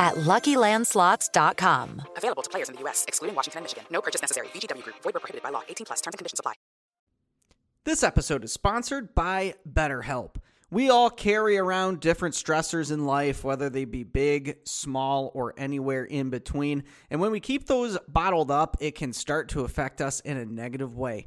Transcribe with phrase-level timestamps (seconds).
[0.00, 2.02] at LuckyLandSlots.com.
[2.16, 3.84] Available to players in the U.S., excluding Washington and Michigan.
[3.92, 4.48] No purchase necessary.
[4.48, 4.96] VGW Group.
[5.04, 5.62] Void were prohibited by law.
[5.68, 6.00] 18 plus.
[6.00, 6.54] Terms and conditions apply.
[7.84, 10.36] This episode is sponsored by BetterHelp.
[10.72, 16.04] We all carry around different stressors in life, whether they be big, small, or anywhere
[16.04, 16.84] in between.
[17.10, 20.44] And when we keep those bottled up, it can start to affect us in a
[20.44, 21.26] negative way.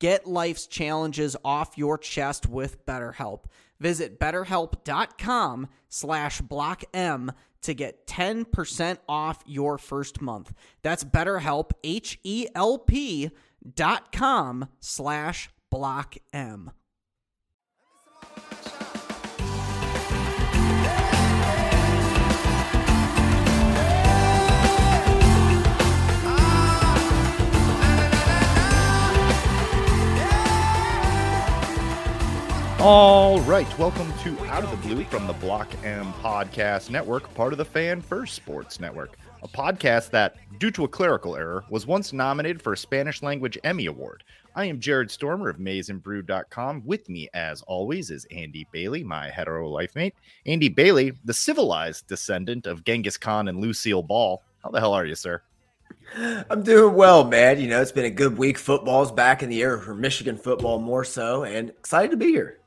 [0.00, 3.44] Get life's challenges off your chest with BetterHelp.
[3.80, 10.52] Visit betterhelp.com slash blockm to get 10% off your first month.
[10.82, 13.30] That's betterhelp, H-E-L-P
[13.74, 16.68] dot com slash blockm.
[32.86, 37.54] All right, welcome to Out of the Blue from the Block M Podcast Network, part
[37.54, 41.86] of the Fan First Sports Network, a podcast that, due to a clerical error, was
[41.86, 44.22] once nominated for a Spanish language Emmy Award.
[44.54, 46.82] I am Jared Stormer of MaizenBrew.com.
[46.84, 50.14] With me, as always, is Andy Bailey, my hetero life mate.
[50.44, 54.42] Andy Bailey, the civilized descendant of Genghis Khan and Lucille Ball.
[54.62, 55.40] How the hell are you, sir?
[56.50, 57.58] I'm doing well, man.
[57.58, 58.58] You know, it's been a good week.
[58.58, 62.58] Football's back in the air for Michigan football more so, and excited to be here.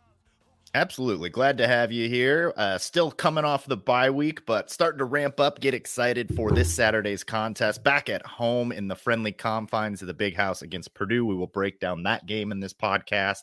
[0.78, 1.32] Absolutely.
[1.32, 2.54] Glad to have you here.
[2.56, 5.60] Uh, still coming off the bye week, but starting to ramp up.
[5.60, 10.14] Get excited for this Saturday's contest back at home in the friendly confines of the
[10.14, 11.26] big house against Purdue.
[11.26, 13.40] We will break down that game in this podcast.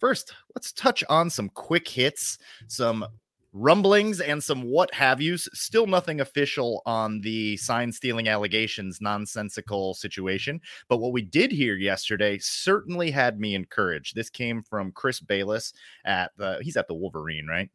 [0.00, 3.06] First, let's touch on some quick hits, some
[3.54, 5.48] rumblings and some what have yous.
[5.54, 10.60] Still nothing official on the sign stealing allegations, nonsensical situation.
[10.88, 14.14] But what we did hear yesterday certainly had me encouraged.
[14.16, 15.72] This came from Chris Balas
[16.04, 17.70] at the, he's at the Wolverine, right?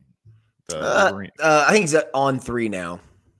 [0.67, 1.31] The Uh, Wolverine.
[1.39, 2.99] uh, I think he's on three now.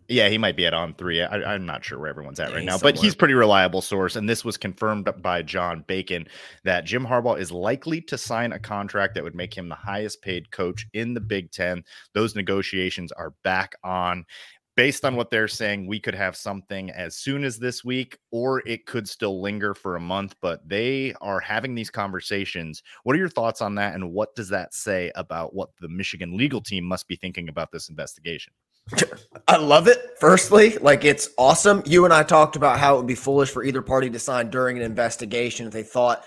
[0.10, 1.22] Yeah, he might be at on three.
[1.22, 4.16] I, I'm not sure where everyone's at Yeah, right now, but he's pretty reliable source.
[4.16, 6.28] And this was confirmed by John Bacon
[6.64, 10.24] that Jim Harbaugh is likely to sign a contract that would make him the highest
[10.24, 11.84] paid coach in the Big Ten.
[12.16, 14.26] Those negotiations are back on.
[14.76, 18.66] Based on what they're saying, we could have something as soon as this week, or
[18.66, 20.36] it could still linger for a month.
[20.42, 22.82] But they are having these conversations.
[23.04, 23.94] What are your thoughts on that?
[23.94, 27.72] And what does that say about what the Michigan legal team must be thinking about
[27.72, 28.54] this investigation?
[29.48, 30.00] I love it.
[30.20, 31.82] Firstly, like it's awesome.
[31.86, 34.50] You and I talked about how it would be foolish for either party to sign
[34.50, 36.24] during an investigation if they thought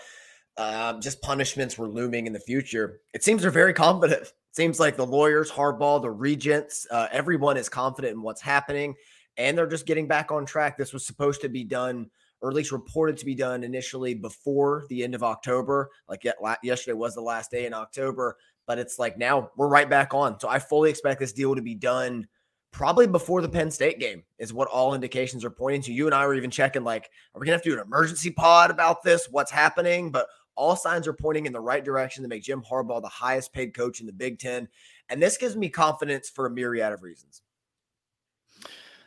[0.56, 3.00] um, just punishments were looming in the future.
[3.14, 4.22] It seems they're very confident.
[4.22, 8.94] It seems like the lawyers, Harbaugh, the regents, uh, everyone is confident in what's happening,
[9.36, 10.76] and they're just getting back on track.
[10.76, 12.10] This was supposed to be done,
[12.40, 15.90] or at least reported to be done initially before the end of October.
[16.08, 16.26] Like
[16.62, 18.36] yesterday was the last day in October,
[18.66, 20.38] but it's like now we're right back on.
[20.38, 22.26] So I fully expect this deal to be done
[22.72, 25.92] probably before the Penn State game is what all indications are pointing to.
[25.92, 28.30] You and I were even checking like, are we gonna have to do an emergency
[28.30, 29.28] pod about this?
[29.30, 30.10] What's happening?
[30.10, 33.52] But all signs are pointing in the right direction to make Jim Harbaugh the highest
[33.52, 34.68] paid coach in the Big Ten.
[35.08, 37.42] And this gives me confidence for a myriad of reasons.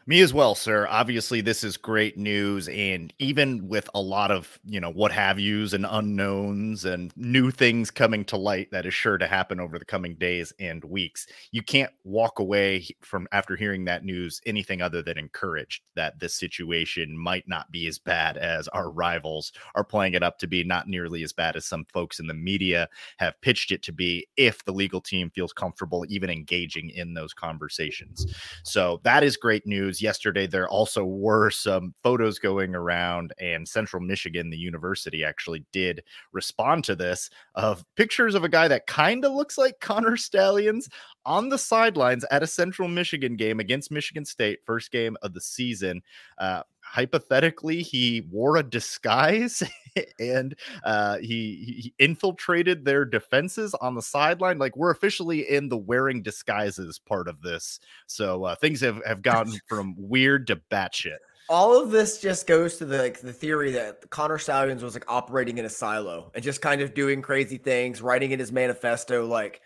[0.07, 0.85] Me as well, sir.
[0.87, 2.67] Obviously, this is great news.
[2.69, 7.49] And even with a lot of, you know, what have yous and unknowns and new
[7.49, 11.25] things coming to light that is sure to happen over the coming days and weeks,
[11.51, 16.35] you can't walk away from after hearing that news anything other than encouraged that this
[16.35, 20.63] situation might not be as bad as our rivals are playing it up to be,
[20.63, 22.87] not nearly as bad as some folks in the media
[23.17, 27.33] have pitched it to be, if the legal team feels comfortable even engaging in those
[27.33, 28.27] conversations.
[28.63, 34.01] So that is great news yesterday there also were some photos going around and central
[34.01, 39.25] michigan the university actually did respond to this of pictures of a guy that kind
[39.25, 40.89] of looks like connor Stalions
[41.25, 45.41] on the sidelines at a central michigan game against michigan state first game of the
[45.41, 46.01] season.
[46.37, 46.61] Uh,
[46.95, 49.61] hypothetically he wore a disguise
[50.19, 50.55] and
[50.85, 56.21] uh, he, he infiltrated their defenses on the sideline like we're officially in the wearing
[56.21, 61.17] disguises part of this so uh, things have, have gone from weird to batshit.
[61.47, 65.05] All of this just goes to the like the theory that Connor Stalions was like
[65.07, 69.27] operating in a silo and just kind of doing crazy things, writing in his manifesto
[69.27, 69.61] like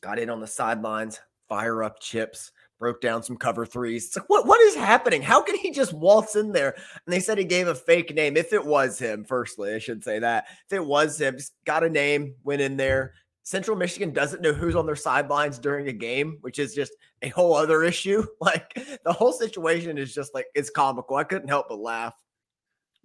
[0.00, 4.06] got in on the sidelines, fire up chips, broke down some cover threes.
[4.06, 5.22] It's like, what, what is happening?
[5.22, 6.74] How can he just waltz in there?
[7.06, 8.36] And they said he gave a fake name.
[8.36, 10.46] If it was him, firstly, I should say that.
[10.66, 13.14] If it was him, got a name, went in there.
[13.42, 16.92] Central Michigan doesn't know who's on their sidelines during a game, which is just
[17.22, 18.26] a whole other issue.
[18.40, 18.74] Like
[19.04, 21.16] the whole situation is just like, it's comical.
[21.16, 22.14] I couldn't help but laugh.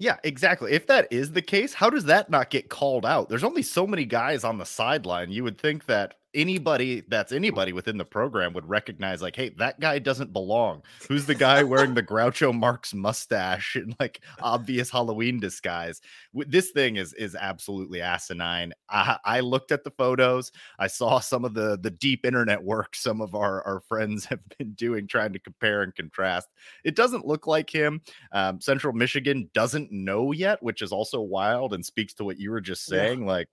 [0.01, 0.71] Yeah, exactly.
[0.71, 3.29] If that is the case, how does that not get called out?
[3.29, 5.31] There's only so many guys on the sideline.
[5.31, 9.79] You would think that anybody that's anybody within the program would recognize like hey that
[9.79, 10.81] guy doesn't belong.
[11.07, 16.01] Who's the guy wearing the groucho marx mustache and like obvious halloween disguise?
[16.33, 18.73] This thing is is absolutely asinine.
[18.89, 20.51] I, I looked at the photos.
[20.79, 24.41] I saw some of the the deep internet work some of our our friends have
[24.57, 26.49] been doing trying to compare and contrast.
[26.83, 28.01] It doesn't look like him.
[28.31, 32.51] Um, central michigan doesn't know yet which is also wild and speaks to what you
[32.51, 33.27] were just saying yeah.
[33.27, 33.49] like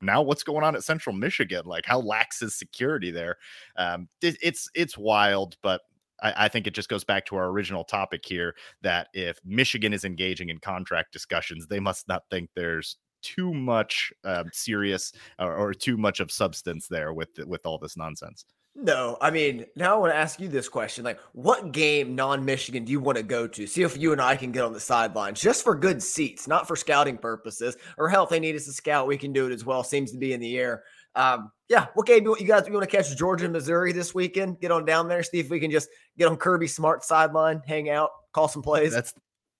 [0.00, 1.62] now what's going on at Central Michigan?
[1.64, 3.36] Like how lax is security there?
[3.76, 5.82] Um, it, it's it's wild, but
[6.22, 10.04] I, think it just goes back to our original topic here that if Michigan is
[10.04, 15.74] engaging in contract discussions, they must not think there's too much um, serious or, or,
[15.74, 18.44] too much of substance there with with all this nonsense.
[18.76, 21.04] No, I mean, now I want to ask you this question.
[21.04, 23.66] Like, what game non Michigan do you want to go to?
[23.66, 26.68] See if you and I can get on the sidelines just for good seats, not
[26.68, 27.76] for scouting purposes.
[27.98, 29.82] Or hell, if they need us to scout, we can do it as well.
[29.82, 30.84] Seems to be in the air.
[31.16, 34.14] Um, yeah, what game do you guys you want to catch Georgia and Missouri this
[34.14, 34.60] weekend?
[34.60, 37.90] Get on down there, see if we can just get on Kirby Smart sideline, hang
[37.90, 38.92] out, call some plays.
[38.92, 39.14] That's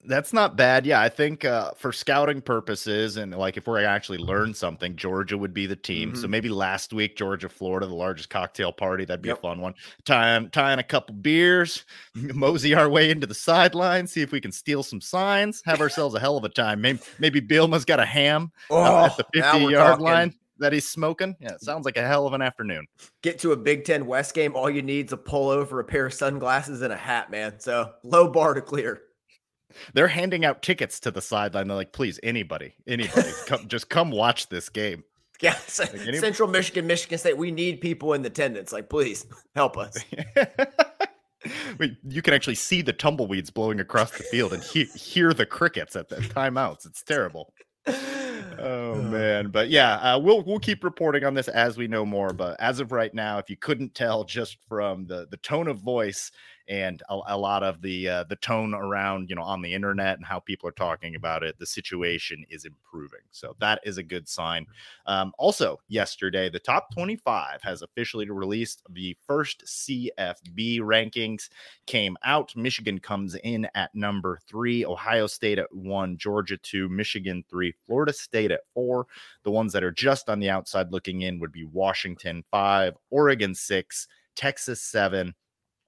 [0.05, 0.87] that's not bad.
[0.87, 5.37] Yeah, I think uh, for scouting purposes and like if we're actually learn something, Georgia
[5.37, 6.12] would be the team.
[6.12, 6.23] Mm-hmm.
[6.23, 9.05] So maybe last week, Georgia, Florida, the largest cocktail party.
[9.05, 9.39] That'd be yep.
[9.39, 9.74] a fun one.
[10.05, 11.84] Tying tying a couple beers,
[12.15, 16.15] mosey our way into the sideline, see if we can steal some signs, have ourselves
[16.15, 16.81] a hell of a time.
[16.81, 20.05] Maybe maybe Bielema's got a ham oh, at the 50 yard talking.
[20.05, 21.36] line that he's smoking.
[21.41, 22.86] Yeah, it sounds like a hell of an afternoon.
[23.22, 26.06] Get to a Big Ten West game, all you need is a pullover, a pair
[26.06, 27.58] of sunglasses, and a hat, man.
[27.58, 29.03] So low bar to clear.
[29.94, 31.69] They're handing out tickets to the sideline.
[31.69, 35.05] They're like, please, anybody, anybody, come, just come watch this game.
[35.41, 36.19] Yeah, like anybody?
[36.19, 37.39] Central Michigan, Michigan State.
[37.39, 38.72] We need people in attendance.
[38.72, 39.96] Like, please help us.
[41.79, 45.46] Wait, you can actually see the tumbleweeds blowing across the field and he- hear the
[45.46, 46.84] crickets at the timeouts.
[46.84, 47.55] It's terrible.
[48.58, 52.32] Oh man, but yeah, uh, we'll we'll keep reporting on this as we know more.
[52.34, 55.79] But as of right now, if you couldn't tell just from the the tone of
[55.79, 56.31] voice
[56.70, 60.17] and a, a lot of the uh, the tone around you know on the internet
[60.17, 63.20] and how people are talking about it the situation is improving.
[63.32, 64.67] So that is a good sign.
[65.06, 71.50] Um, also yesterday the top 25 has officially released the first cfp rankings
[71.86, 72.55] came out.
[72.56, 78.12] Michigan comes in at number three ohio state at one georgia two michigan three florida
[78.12, 79.06] state at four.
[79.43, 83.55] The ones that are just on the outside looking in would be washington five oregon
[83.56, 85.34] six texas seven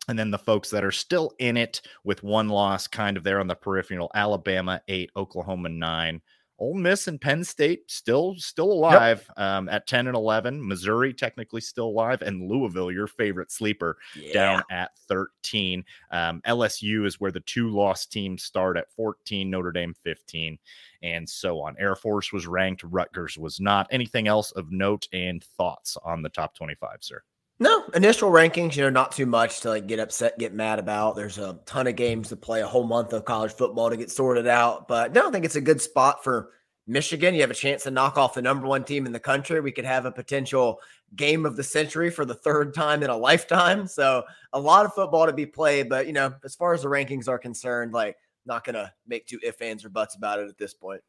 [0.08, 3.40] and then the folks that are still in it with one loss, kind of there
[3.40, 6.20] on the peripheral Alabama, eight, Oklahoma, nine,
[6.62, 9.38] Ole Miss and Penn State still still alive yep.
[9.44, 10.66] um, at 10 and 11.
[10.66, 14.32] Missouri technically still alive, and Louisville, your favorite sleeper, yeah.
[14.32, 15.84] down at 13.
[16.12, 20.56] Um, LSU is where the two lost teams start at 14, Notre Dame 15,
[21.02, 21.74] and so on.
[21.80, 23.88] Air Force was ranked, Rutgers was not.
[23.90, 27.22] Anything else of note and thoughts on the top 25, sir?
[27.62, 31.14] No, initial rankings, you know, not too much to like get upset, get mad about.
[31.14, 34.10] There's a ton of games to play, a whole month of college football to get
[34.10, 34.88] sorted out.
[34.88, 36.50] But no, I think it's a good spot for
[36.88, 37.36] Michigan.
[37.36, 39.60] You have a chance to knock off the number one team in the country.
[39.60, 40.80] We could have a potential
[41.14, 43.86] game of the century for the third time in a lifetime.
[43.86, 45.88] So a lot of football to be played.
[45.88, 49.38] But you know, as far as the rankings are concerned, like not gonna make two
[49.40, 51.00] if ands or buts about it at this point.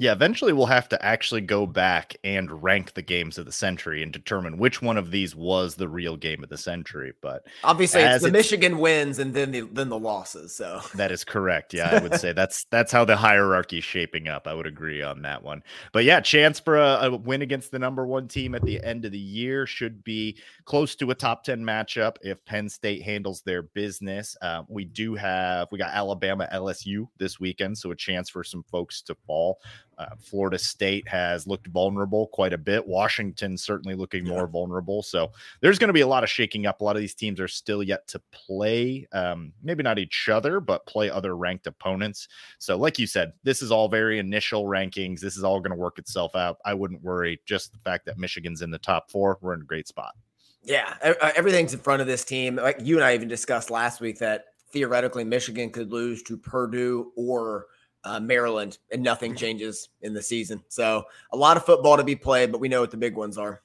[0.00, 4.00] Yeah, eventually we'll have to actually go back and rank the games of the century
[4.00, 7.14] and determine which one of these was the real game of the century.
[7.20, 10.54] But obviously, it's the it's, Michigan wins and then the then the losses.
[10.54, 11.74] So that is correct.
[11.74, 14.46] Yeah, I would say that's that's how the hierarchy is shaping up.
[14.46, 15.64] I would agree on that one.
[15.92, 19.04] But yeah, chance for a, a win against the number one team at the end
[19.04, 23.42] of the year should be close to a top ten matchup if Penn State handles
[23.42, 24.36] their business.
[24.40, 28.62] Uh, we do have we got Alabama LSU this weekend, so a chance for some
[28.70, 29.58] folks to fall.
[29.98, 32.86] Uh, Florida State has looked vulnerable quite a bit.
[32.86, 34.32] Washington certainly looking yeah.
[34.32, 35.02] more vulnerable.
[35.02, 36.80] So there's going to be a lot of shaking up.
[36.80, 40.60] A lot of these teams are still yet to play, um, maybe not each other,
[40.60, 42.28] but play other ranked opponents.
[42.58, 45.20] So, like you said, this is all very initial rankings.
[45.20, 46.58] This is all going to work itself out.
[46.64, 47.40] I wouldn't worry.
[47.44, 50.14] Just the fact that Michigan's in the top four, we're in a great spot.
[50.62, 52.56] Yeah, uh, everything's in front of this team.
[52.56, 57.12] Like you and I even discussed last week that theoretically Michigan could lose to Purdue
[57.16, 57.66] or
[58.08, 60.62] uh, Maryland, and nothing changes in the season.
[60.68, 63.36] So a lot of football to be played, but we know what the big ones
[63.36, 63.62] are.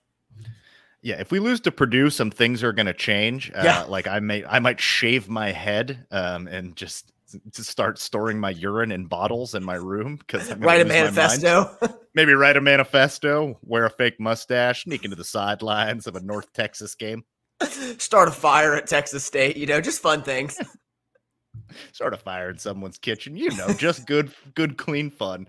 [1.02, 3.52] Yeah, if we lose to Purdue, some things are going to change.
[3.54, 7.12] Uh, yeah, like I may, I might shave my head um, and just
[7.54, 11.78] to start storing my urine in bottles in my room because write a manifesto.
[12.16, 16.54] Maybe write a manifesto, wear a fake mustache, sneak into the sidelines of a North
[16.54, 17.24] Texas game,
[17.98, 19.58] start a fire at Texas State.
[19.58, 20.60] You know, just fun things.
[21.92, 25.48] Sort of fire in someone's kitchen, you know, just good, good, clean fun.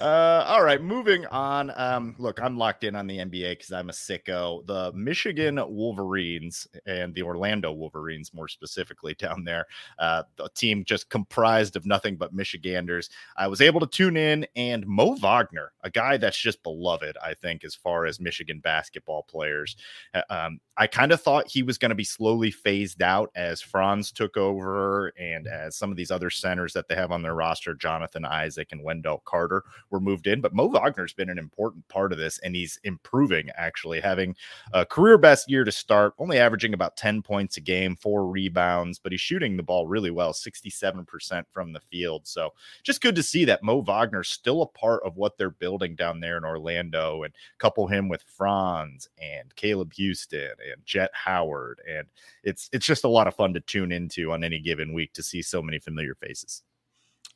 [0.00, 1.72] Uh, all right, moving on.
[1.76, 4.66] Um, look, I'm locked in on the NBA because I'm a sicko.
[4.66, 9.66] The Michigan Wolverines and the Orlando Wolverines, more specifically, down there,
[9.98, 13.10] uh, the team just comprised of nothing but Michiganders.
[13.36, 17.34] I was able to tune in, and Mo Wagner, a guy that's just beloved, I
[17.34, 19.76] think, as far as Michigan basketball players.
[20.14, 23.60] Uh, um, I kind of thought he was going to be slowly phased out as
[23.60, 27.34] Franz took over and as some of these other centers that they have on their
[27.34, 30.40] roster, Jonathan Isaac and Wendell Carter, were moved in.
[30.40, 34.34] But Mo Wagner's been an important part of this, and he's improving, actually, having
[34.72, 38.98] a career best year to start, only averaging about 10 points a game, four rebounds,
[38.98, 42.26] but he's shooting the ball really well, 67% from the field.
[42.26, 42.50] So
[42.82, 46.20] just good to see that Mo Wagner's still a part of what they're building down
[46.20, 51.80] there in Orlando and couple him with Franz and Caleb Houstan and Jett Howard.
[51.88, 52.06] And
[52.42, 55.22] it's it's just a lot of fun to tune into on any given week to
[55.22, 56.62] see so many familiar faces.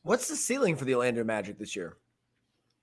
[0.02, 1.96] What's the ceiling for the Orlando Magic this year?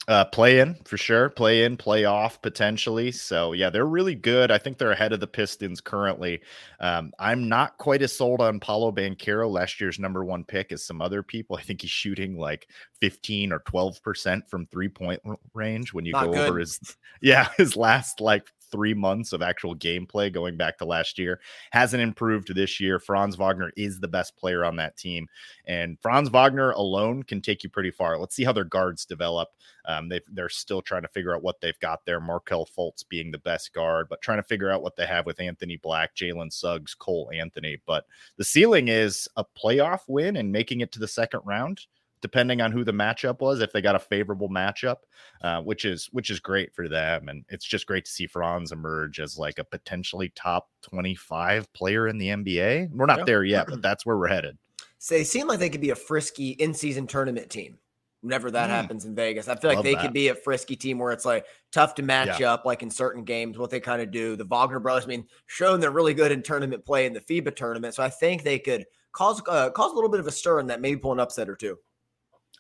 [0.06, 3.10] Uh, play in for sure, play in, play off potentially.
[3.10, 4.51] So yeah, they're really good.
[4.51, 6.42] I think they're ahead of the Pistons currently.
[6.82, 10.84] Um, I'm not quite as sold on Paolo Banchero, last year's number one pick, as
[10.84, 11.56] some other people.
[11.60, 12.68] I think he's shooting like
[13.00, 15.22] 15 or 12 percent from three point
[15.53, 16.50] range when you not go good.
[16.50, 21.20] over his yeah his last like three months of actual gameplay going back to last
[21.20, 21.39] year.
[21.72, 23.00] Hasn't improved this year.
[23.00, 25.27] Franz Wagner is the best player on that team.
[25.65, 28.18] And Franz Wagner alone can take you pretty far.
[28.18, 29.50] Let's see how their guards develop.
[29.86, 32.20] Um, they they're still trying to figure out what they've got there.
[32.20, 35.39] Markelle Fultz being the best guard, but trying to figure out what they have with
[35.39, 37.77] Anthony Black, Jalen Suggs, Cole Anthony.
[37.86, 38.06] But
[38.38, 41.86] the ceiling is a playoff win and making it to the second round
[42.24, 44.98] depending on who the matchup was, if they got a favorable matchup,
[45.44, 47.30] uh, which is which is great for them.
[47.30, 52.08] And it's just great to see Franz emerge as like a potentially top 25 player
[52.08, 52.92] in the NBA.
[52.92, 53.25] We're not yeah.
[53.25, 54.58] there yet, but that's where we're headed.
[54.98, 57.77] So they seem like they could be a frisky in-season tournament team
[58.22, 58.72] whenever that mm.
[58.72, 59.50] happens in Vegas.
[59.50, 60.01] I feel like Love they that.
[60.01, 62.53] could be a frisky team where it's like tough to match yeah.
[62.53, 64.38] up, like in certain games, what they kind of do.
[64.38, 67.53] The Wagner brothers, I mean, shown they're really good in tournament play in the FIBA
[67.53, 67.96] tournament.
[67.96, 70.68] So I think they could cause uh, cause a little bit of a stir in
[70.68, 71.77] that, maybe pull an upset or two.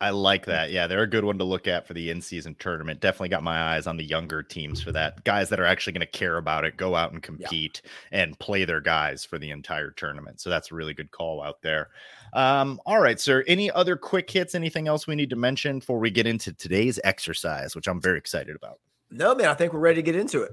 [0.01, 0.71] I like that.
[0.71, 2.99] Yeah, they're a good one to look at for the in-season tournament.
[2.99, 5.23] Definitely got my eyes on the younger teams for that.
[5.23, 8.23] Guys that are actually going to care about it, go out and compete yeah.
[8.23, 10.41] and play their guys for the entire tournament.
[10.41, 11.89] So that's a really good call out there.
[12.33, 13.45] Um, all right, sir.
[13.47, 14.55] Any other quick hits?
[14.55, 18.17] Anything else we need to mention before we get into today's exercise, which I'm very
[18.17, 18.79] excited about?
[19.09, 19.47] No, man.
[19.47, 20.51] I think we're ready to get into it.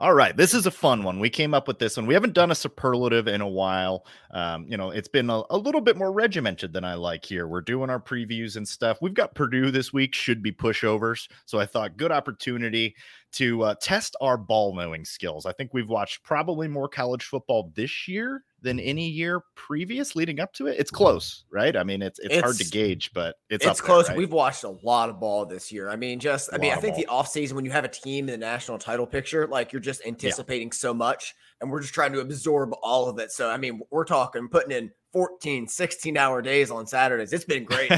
[0.00, 1.20] All right, this is a fun one.
[1.20, 2.06] We came up with this one.
[2.06, 4.06] We haven't done a superlative in a while.
[4.30, 7.46] Um, you know, it's been a, a, little bit more regimented than I like here.
[7.46, 8.96] We're doing our previews and stuff.
[9.02, 11.28] We've got Purdue this week, should be pushovers.
[11.44, 12.96] So I thought good opportunity
[13.32, 15.44] to uh, test our ball knowing skills.
[15.44, 20.40] I think we've watched probably more college football this year than any year previous leading
[20.40, 20.78] up to it.
[20.78, 21.76] It's close, right?
[21.76, 24.06] I mean, it's it's, it's hard to gauge, but it's it's close.
[24.06, 24.18] There, right?
[24.18, 25.88] We've watched a lot of ball this year.
[25.88, 27.24] I mean, just I mean, I think ball.
[27.24, 30.04] the offseason when you have a team in the national title picture, like you're just
[30.06, 30.74] anticipating yeah.
[30.74, 33.32] so much and we're just trying to absorb all of it.
[33.32, 37.32] So I mean, we're talking putting in 14, 16 hour days on Saturdays.
[37.32, 37.90] It's been great.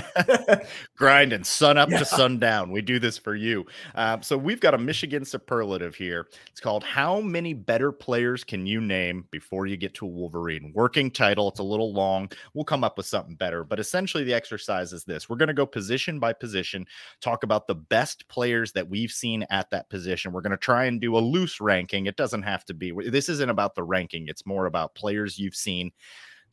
[0.97, 1.99] Grinding sun up yeah.
[1.99, 2.71] to sundown.
[2.71, 3.67] We do this for you.
[3.95, 6.29] Um, so we've got a Michigan superlative here.
[6.51, 10.73] It's called How Many Better Players Can You Name Before You Get to a Wolverine?
[10.75, 11.49] Working title.
[11.49, 12.31] It's a little long.
[12.55, 13.63] We'll come up with something better.
[13.63, 16.87] But essentially, the exercise is this we're going to go position by position,
[17.21, 20.33] talk about the best players that we've seen at that position.
[20.33, 22.07] We're going to try and do a loose ranking.
[22.07, 25.55] It doesn't have to be, this isn't about the ranking, it's more about players you've
[25.55, 25.93] seen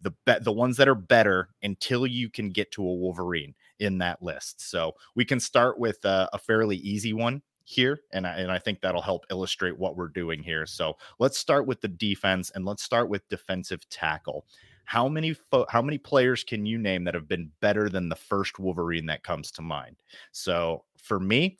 [0.01, 3.97] the be- the ones that are better until you can get to a Wolverine in
[3.99, 4.61] that list.
[4.61, 8.59] So we can start with uh, a fairly easy one here, and I, and I
[8.59, 10.65] think that'll help illustrate what we're doing here.
[10.65, 14.45] So let's start with the defense, and let's start with defensive tackle.
[14.85, 18.15] How many fo- how many players can you name that have been better than the
[18.15, 19.97] first Wolverine that comes to mind?
[20.31, 21.57] So for me,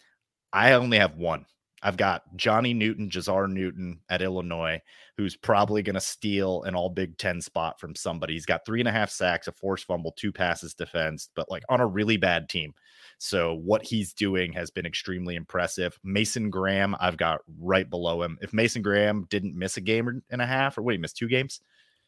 [0.51, 1.46] I only have one.
[1.81, 4.81] I've got Johnny Newton, Jer'Zhan Newton at Illinois,
[5.17, 8.33] who's probably going to steal an all Big Ten spot from somebody.
[8.33, 11.63] He's got three and a half sacks, a forced fumble, two passes defense, but like
[11.69, 12.74] on a really bad team.
[13.17, 16.00] So what he's doing has been extremely impressive.
[16.03, 18.38] Mason Graham, I've got right below him.
[18.41, 21.27] If Mason Graham didn't miss a game and a half, or wait, he missed two
[21.27, 21.62] games.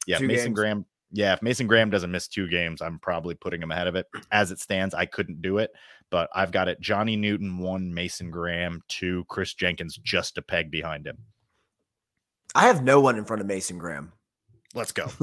[0.07, 0.55] Yeah, two Mason games.
[0.55, 3.95] Graham yeah, if Mason Graham doesn't miss two games, I'm probably putting him ahead of
[3.95, 4.07] it.
[4.31, 5.71] As it stands, I couldn't do it,
[6.11, 10.69] but I've got it Johnny Newton, one, Mason Graham, two, Chris Jenkins, just a peg
[10.69, 11.17] behind him.
[12.53, 14.11] I have no one in front of Mason Graham.
[14.75, 15.09] Let's go.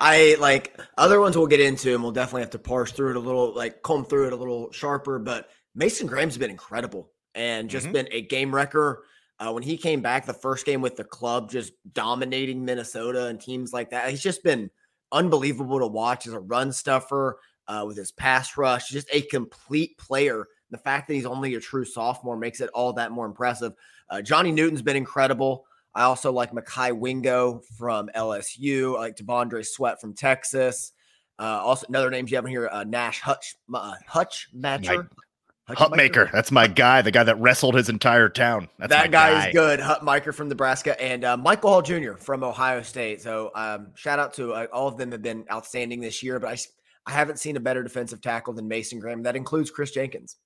[0.00, 3.16] I like other ones we'll get into, and we'll definitely have to parse through it
[3.16, 5.18] a little, like comb through it a little sharper.
[5.18, 7.92] But Mason Graham's been incredible and just mm-hmm.
[7.92, 9.04] been a game wrecker.
[9.38, 13.40] Uh, when he came back, the first game with the club, just dominating Minnesota and
[13.40, 14.10] teams like that.
[14.10, 14.70] He's just been
[15.12, 17.38] unbelievable to watch as a run stuffer
[17.70, 20.48] uh, with his pass rush, just a complete player.
[20.70, 23.72] The fact that he's only a true sophomore makes it all that more impressive.
[24.08, 25.64] Uh, Johnny Newton's been incredible.
[25.94, 28.96] I also like Mekhi Wingo from LSU.
[28.96, 30.92] I like T'Vondre Sweat from Texas.
[31.38, 35.08] Uh, also, another names you have here, uh, Nash Hutch, uh, Hutch Matcher.
[35.68, 36.30] Hutmacher.
[36.32, 38.68] That's my guy, the guy that wrestled his entire town.
[38.78, 39.78] That's that guy, guy, is good.
[39.78, 42.14] Hutmacher from Nebraska and uh, Michael Hall Jr.
[42.14, 43.22] from Ohio State.
[43.22, 46.40] So um, shout out to uh, all of them have been outstanding this year.
[46.40, 46.56] But I,
[47.06, 49.22] I haven't seen a better defensive tackle than Mason Graham.
[49.22, 50.36] That includes Chris Jenkins.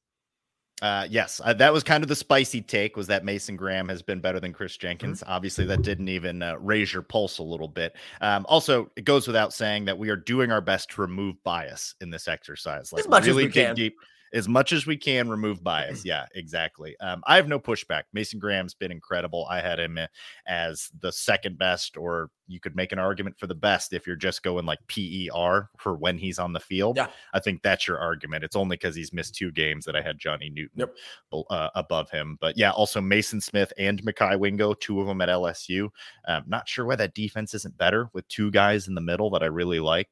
[0.83, 4.03] Uh, yes, uh, that was kind of the spicy take was that Mason Graham has
[4.03, 5.21] been better than Chris Jenkins.
[5.21, 5.33] Mm-hmm.
[5.33, 7.97] Obviously, that didn't even uh, raise your pulse a little bit.
[8.21, 11.95] Um, also, it goes without saying that we are doing our best to remove bias
[12.01, 12.93] in this exercise.
[12.93, 13.75] Like, as much really as we can.
[13.77, 13.97] Deep,
[14.35, 16.05] as much as we can remove bias.
[16.05, 16.97] Yeah, exactly.
[17.01, 18.03] Um, I have no pushback.
[18.13, 19.47] Mason Graham's been incredible.
[19.49, 20.07] I had him eh,
[20.47, 24.17] as the second best, or you could make an argument for the best if you're
[24.17, 26.97] just going like PER for when he's on the field.
[26.97, 27.07] Yeah.
[27.33, 28.45] I think that's your argument.
[28.45, 30.95] It's only because he's missed two games that I had Johnny Newton yep.
[31.49, 32.37] uh, above him.
[32.41, 35.89] But yeah, also Maason Smith and Mekhi Wingo, two of them at LSU.
[36.29, 39.43] Um, not sure why that defense isn't better with two guys in the middle that
[39.43, 40.11] I really like.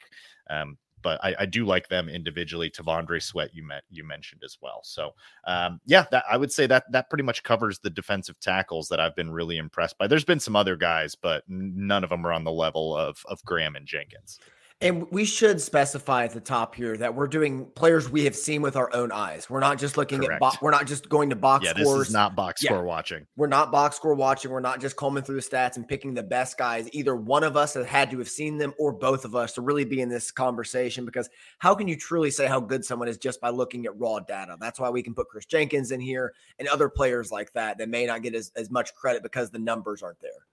[0.49, 2.71] Um, but I, I, do like them individually.
[2.71, 4.81] T'Vondre Sweat, you met you mentioned as well.
[4.85, 8.89] So um, yeah, that I would say that that pretty much covers the defensive tackles
[8.89, 10.07] that I've been really impressed by.
[10.07, 13.45] There's been some other guys, but none of them are on the level of of
[13.45, 14.39] Graham and Jenkins.
[14.83, 18.63] And we should specify at the top here that we're doing players we have seen
[18.63, 19.49] with our own eyes.
[19.49, 20.35] We're not just looking Correct.
[20.35, 22.01] at bo- we're not just going to box yeah, scores.
[22.01, 22.71] This is not box yeah.
[22.71, 23.27] score watching.
[23.37, 24.51] We're not box score watching.
[24.51, 26.89] We're not just combing through the stats and picking the best guys.
[26.93, 29.63] Either one of us has had to have seen them or both of us to
[29.63, 33.19] really be in this conversation because how can you truly say how good someone is
[33.19, 34.57] just by looking at raw data?
[34.59, 37.89] That's why we can put Chris Jenkins in here and other players like that that
[37.89, 40.47] may not get as, as much credit because the numbers aren't there.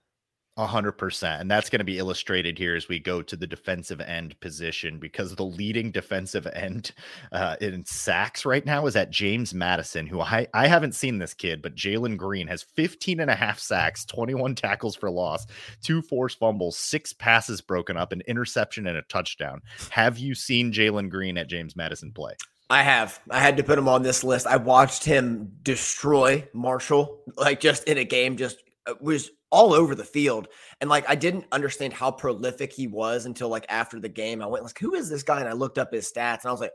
[0.57, 1.39] A hundred percent.
[1.39, 4.99] And that's going to be illustrated here as we go to the defensive end position
[4.99, 6.91] because the leading defensive end
[7.31, 11.33] uh, in sacks right now is at James Madison, who I, I haven't seen this
[11.33, 15.45] kid, but Jalen Green has 15 and a half sacks, 21 tackles for loss,
[15.81, 19.61] two forced fumbles, six passes broken up, an interception, and a touchdown.
[19.91, 22.33] Have you seen Jalen Green at James Madison play?
[22.69, 23.19] I have.
[23.31, 24.45] I had to put him on this list.
[24.45, 29.95] I watched him destroy Marshall, like just in a game, just Uh, was all over
[29.95, 30.47] the field.
[30.81, 34.41] And like I didn't understand how prolific he was until like after the game.
[34.41, 35.39] I went like, who is this guy?
[35.39, 36.73] And I looked up his stats and I was like,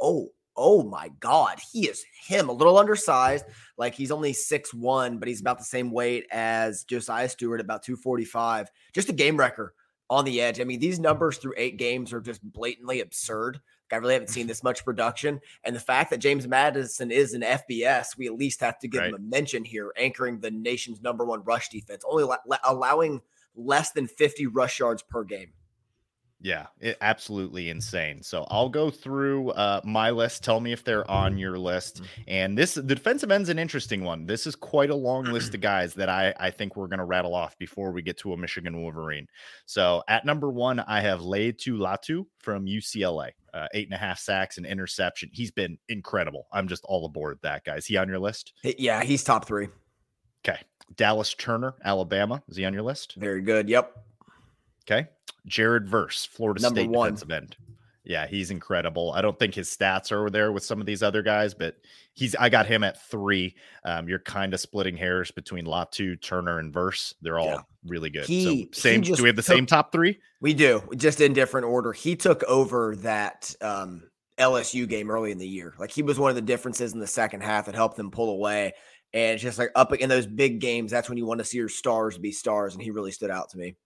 [0.00, 3.46] oh, oh my God, he is him, a little undersized.
[3.78, 7.82] Like he's only six one, but he's about the same weight as Josaiah Stewart, about
[7.82, 8.70] 245.
[8.92, 9.74] Just a game wrecker
[10.10, 10.60] on the edge.
[10.60, 13.60] I mean, these numbers through eight games are just blatantly absurd.
[13.92, 15.40] I really haven't seen this much production.
[15.64, 19.00] And the fact that James Madison is an FBS, we at least have to give
[19.00, 19.10] right.
[19.10, 22.24] him a mention here, anchoring the nation's number one rush defense, only
[22.64, 23.20] allowing
[23.54, 25.52] less than 50 rush yards per game.
[26.42, 28.22] Yeah, it, absolutely insane.
[28.22, 30.42] So I'll go through uh, my list.
[30.42, 32.02] Tell me if they're on your list.
[32.02, 32.22] Mm-hmm.
[32.26, 34.26] And this, the defensive end's an interesting one.
[34.26, 37.04] This is quite a long list of guys that I, I think we're going to
[37.04, 39.28] rattle off before we get to a Michigan Wolverine.
[39.66, 43.30] So at number one, I have Laiatu Latu from UCLA.
[43.54, 45.28] Uh, eight and a half sacks and interception.
[45.30, 46.46] He's been incredible.
[46.52, 47.76] I'm just all aboard that guy.
[47.76, 48.54] Is he on your list?
[48.64, 49.68] Yeah, he's top three.
[50.42, 50.58] Okay.
[50.96, 52.42] Dallas Turner, Alabama.
[52.48, 53.14] Is he on your list?
[53.16, 53.68] Very good.
[53.68, 53.94] Yep.
[54.84, 55.08] Okay.
[55.46, 57.06] Jared Verse, Florida Number State one.
[57.08, 57.56] defensive end.
[58.04, 59.12] Yeah, he's incredible.
[59.12, 61.76] I don't think his stats are there with some of these other guys, but
[62.14, 63.54] he's I got him at three.
[63.84, 67.14] Um, you're kind of splitting hairs between Latu, Turner, and Verse.
[67.22, 67.60] They're all yeah.
[67.86, 68.26] really good.
[68.26, 69.02] He, so same.
[69.02, 70.18] Do we have the took, same top three?
[70.40, 71.92] We do, just in different order.
[71.92, 75.74] He took over that um, LSU game early in the year.
[75.78, 78.30] Like he was one of the differences in the second half that helped them pull
[78.30, 78.72] away.
[79.14, 81.68] And just like up in those big games, that's when you want to see your
[81.68, 82.74] stars be stars.
[82.74, 83.76] And he really stood out to me.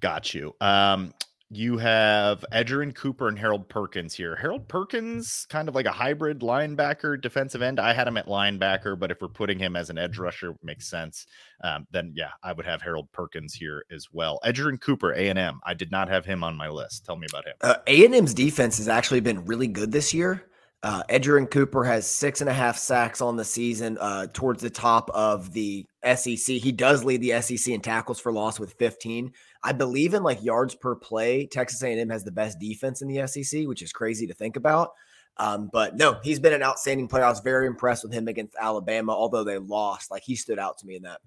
[0.00, 0.54] Got you.
[0.60, 1.12] Um,
[1.52, 4.36] you have Edgerrin Cooper and Harold Perkins here.
[4.36, 7.80] Harold Perkins, kind of like a hybrid linebacker, defensive end.
[7.80, 10.88] I had him at linebacker, but if we're putting him as an edge rusher, makes
[10.88, 11.26] sense.
[11.64, 14.38] Um, then yeah, I would have Harold Perkins here as well.
[14.44, 15.60] Edgerrin Cooper, A and M.
[15.64, 17.04] I did not have him on my list.
[17.04, 17.54] Tell me about him.
[17.60, 20.44] Uh, A and M's defense has actually been really good this year.
[20.82, 24.70] Uh, Edgerrin Cooper has six and a half sacks on the season, uh, towards the
[24.70, 25.84] top of the
[26.14, 26.56] SEC.
[26.56, 29.32] He does lead the SEC in tackles for loss with 15.
[29.62, 31.46] I believe in like yards per play.
[31.46, 34.92] Texas A&M has the best defense in the SEC, which is crazy to think about.
[35.36, 37.24] Um, but no, he's been an outstanding player.
[37.24, 40.10] I was very impressed with him against Alabama, although they lost.
[40.10, 41.20] Like he stood out to me in that.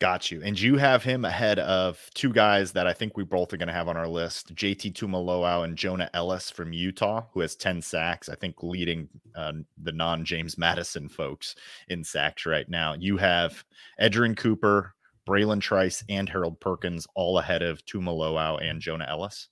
[0.00, 0.42] Got you.
[0.42, 3.68] And you have him ahead of two guys that I think we both are going
[3.68, 7.80] to have on our list JT Tuimoloau and Jonah Elliss from Utah, who has 10
[7.80, 11.54] sacks, I think leading uh, the non James Madison folks
[11.88, 12.94] in sacks right now.
[12.94, 13.64] You have
[14.00, 14.94] Edgerrin Cooper,
[15.26, 19.48] Bralen Trice, and Harold Perkins all ahead of Tuimoloau and Jonah Elliss?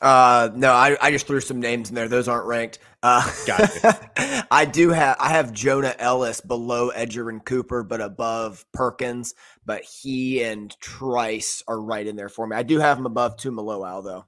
[0.00, 2.08] Uh, no, I, I just threw some names in there.
[2.08, 2.78] Those aren't ranked.
[3.02, 3.30] Uh,
[4.50, 9.34] I do have I have Jonah Elliss below Edgerrin Cooper, but above Perkins.
[9.64, 12.56] But he and Trice are right in there for me.
[12.56, 14.26] I do have him above Tuimoloau though.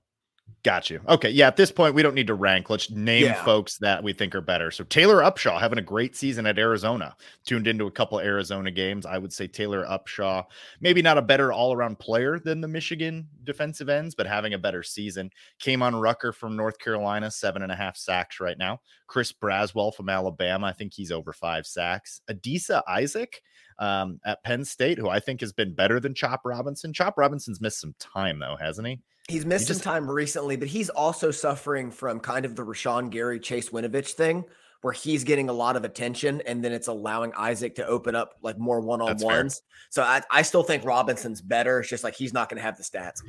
[0.66, 1.00] Got you.
[1.08, 1.30] Okay.
[1.30, 1.46] Yeah.
[1.46, 2.68] At this point, we don't need to rank.
[2.68, 3.44] Let's name yeah.
[3.44, 4.72] folks that we think are better.
[4.72, 7.14] So Taylor Upshaw having a great season at Arizona.
[7.44, 9.06] Tuned into a couple Arizona games.
[9.06, 10.44] I would say Taylor Upshaw,
[10.80, 14.58] maybe not a better all around player than the Michigan defensive ends, but having a
[14.58, 15.30] better season.
[15.62, 18.80] Kaimon Rucker from North Carolina, seven and a half sacks right now.
[19.06, 20.66] Chris Braswell from Alabama.
[20.66, 22.22] I think he's over five sacks.
[22.28, 23.40] Adisa Isaac
[23.78, 26.92] um, at Penn State, who I think has been better than Chop Robinson.
[26.92, 28.98] Chop Robinson's missed some time, though, hasn't he?
[29.28, 32.62] He's missed he just, some time recently, but he's also suffering from kind of the
[32.62, 34.44] Rashan Gary Chase Winovich thing,
[34.82, 38.36] where he's getting a lot of attention and then it's allowing Isaac to open up
[38.42, 39.62] like more one on ones.
[39.90, 41.80] So I, I still think Robinson's better.
[41.80, 43.20] It's just like he's not going to have the stats.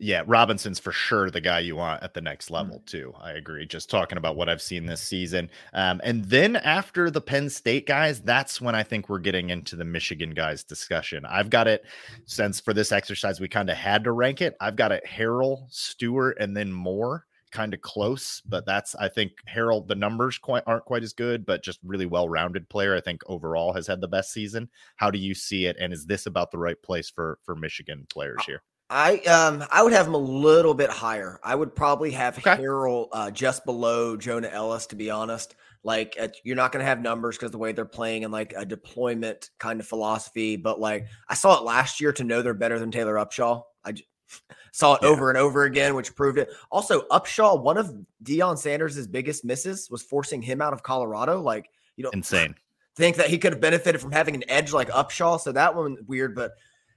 [0.00, 2.54] Yeah, Robinson's for sure the guy you want at the next mm.
[2.54, 3.14] level, too.
[3.20, 3.64] I agree.
[3.64, 5.48] Just talking about what I've seen this season.
[5.72, 9.76] Um, and then after the Penn State guys, that's when I think we're getting into
[9.76, 11.24] the Michigan guys discussion.
[11.24, 11.84] I've got it
[12.26, 14.56] since for this exercise, we kind of had to rank it.
[14.60, 19.32] I've got it Harrell, Stewart, and then more kind of close, but that's I think
[19.48, 19.86] Harrell.
[19.86, 22.96] The numbers quite aren't quite as good, but just really well-rounded player.
[22.96, 24.68] I think overall has had the best season.
[24.96, 25.76] How do you see it?
[25.78, 28.62] And is this about the right place for for Michigan players here?
[28.94, 31.40] I um I would have him a little bit higher.
[31.42, 32.56] I would probably have okay.
[32.56, 35.56] Harrell uh, just below Jonah Elliss, to be honest.
[35.82, 38.54] Like uh, you're not going to have numbers because the way they're playing and like
[38.56, 40.54] a deployment kind of philosophy.
[40.54, 43.64] But like I saw it last year to know they're better than Taylor Upshaw.
[43.84, 44.06] I j-
[44.72, 45.08] saw it yeah.
[45.08, 46.50] over and over again, which proved it.
[46.70, 51.40] Also, Upshaw, one of Deion Sanders' biggest misses was forcing him out of Colorado.
[51.40, 52.54] Like you know, insane.
[52.94, 55.40] Think that he could have benefited from having an edge like Upshaw.
[55.40, 56.52] So that one weird, but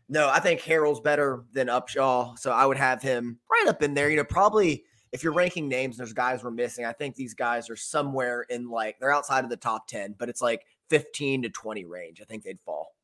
[0.10, 2.38] no, I think Harrell's better than Upshaw.
[2.38, 4.10] So I would have him right up in there.
[4.10, 6.86] You know, probably if you're ranking names, and there's guys we're missing.
[6.86, 10.30] I think these guys are somewhere in like they're outside of the top 10, but
[10.30, 12.22] it's like 15 to 20 range.
[12.22, 12.97] I think they'd fall.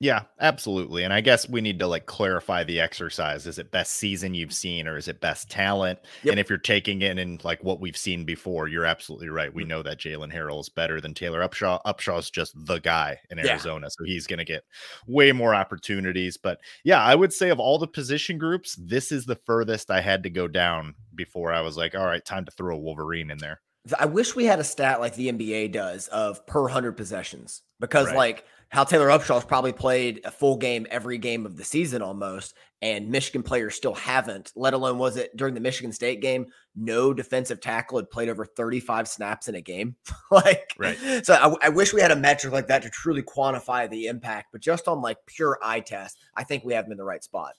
[0.00, 1.02] Yeah, absolutely.
[1.02, 3.48] And I guess we need to like clarify the exercise.
[3.48, 5.98] Is it best season you've seen or is it best talent?
[6.22, 6.32] Yep.
[6.32, 9.52] And if you're taking it in like what we've seen before, you're absolutely right.
[9.52, 9.68] We mm.
[9.68, 11.80] know that Jaylen Harrell is better than Taylor Upshaw.
[11.84, 13.86] Upshaw's just the guy in Arizona.
[13.86, 13.90] Yeah.
[13.90, 14.62] So he's going to get
[15.08, 16.36] way more opportunities.
[16.36, 20.00] But yeah, I would say of all the position groups, this is the furthest I
[20.00, 23.32] had to go down before I was like, all right, time to throw a Wolverine
[23.32, 23.60] in there.
[23.98, 28.08] I wish we had a stat like the NBA does of per 100 possessions because,
[28.08, 28.16] Right.
[28.16, 32.54] like, how Taylor Upshaw's probably played a full game every game of the season almost,
[32.82, 37.14] and Michigan players still haven't, let alone was it during the Michigan State game, no
[37.14, 39.96] defensive tackle had played over 35 snaps in a game.
[40.30, 40.98] like, Right.
[41.24, 44.48] So I, I wish we had a metric like that to truly quantify the impact,
[44.52, 47.24] but just on like pure eye test, I think we have them in the right
[47.24, 47.54] spot.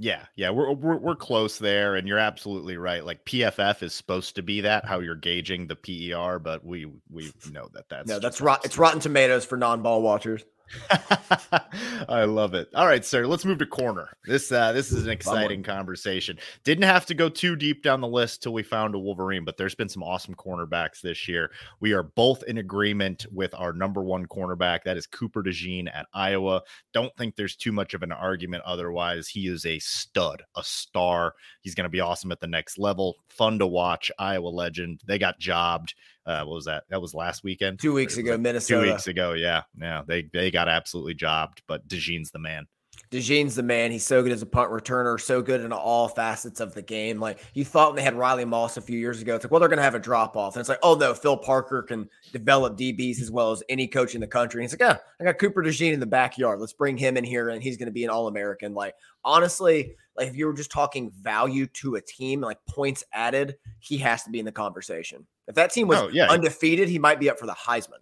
[0.00, 3.04] Yeah, yeah, we're, we're we're close there, and you're absolutely right.
[3.04, 7.32] Like PFF is supposed to be that how you're gauging the PER, but we we
[7.50, 8.64] know that that's no, that's rot.
[8.64, 10.44] It's Rotten Tomatoes for non-ball watchers.
[12.08, 12.68] I love it.
[12.74, 13.26] All right, sir.
[13.26, 14.16] Let's move to corner.
[14.24, 16.38] This uh this is an exciting conversation.
[16.64, 19.56] Didn't have to go too deep down the list till we found a Wolverine, but
[19.56, 21.50] there's been some awesome cornerbacks this year.
[21.80, 24.84] We are both in agreement with our number one cornerback.
[24.84, 26.62] That is Cooper DeJean at Iowa.
[26.92, 29.28] Don't think there's too much of an argument otherwise.
[29.28, 31.34] He is a stud, a star.
[31.62, 33.16] He's going to be awesome at the next level.
[33.28, 34.10] Fun to watch.
[34.18, 35.00] Iowa legend.
[35.06, 35.94] They got jobbed.
[36.28, 36.84] Uh, what was that?
[36.90, 37.80] That was last weekend.
[37.80, 38.84] Two weeks ago, it Minnesota.
[38.84, 40.02] Two weeks ago, yeah, yeah.
[40.06, 42.66] They they got absolutely jobbed, but DeJean's the man.
[43.10, 43.90] DeJean's the man.
[43.90, 47.18] He's so good as a punt returner, so good in all facets of the game.
[47.20, 49.60] Like you thought when they had Riley Moss a few years ago, it's like, well,
[49.60, 50.54] they're going to have a drop off.
[50.56, 54.14] And it's like, oh no, Phil Parker can develop DBs as well as any coach
[54.14, 54.60] in the country.
[54.62, 56.60] And he's like, yeah, I got Cooper DeJean in the backyard.
[56.60, 58.74] Let's bring him in here, and he's going to be an All American.
[58.74, 58.94] Like
[59.24, 63.98] honestly, like if you were just talking value to a team, like points added, he
[63.98, 65.26] has to be in the conversation.
[65.46, 66.28] If that team was Oh, yeah.
[66.28, 68.00] undefeated, he might be up for the Heisman.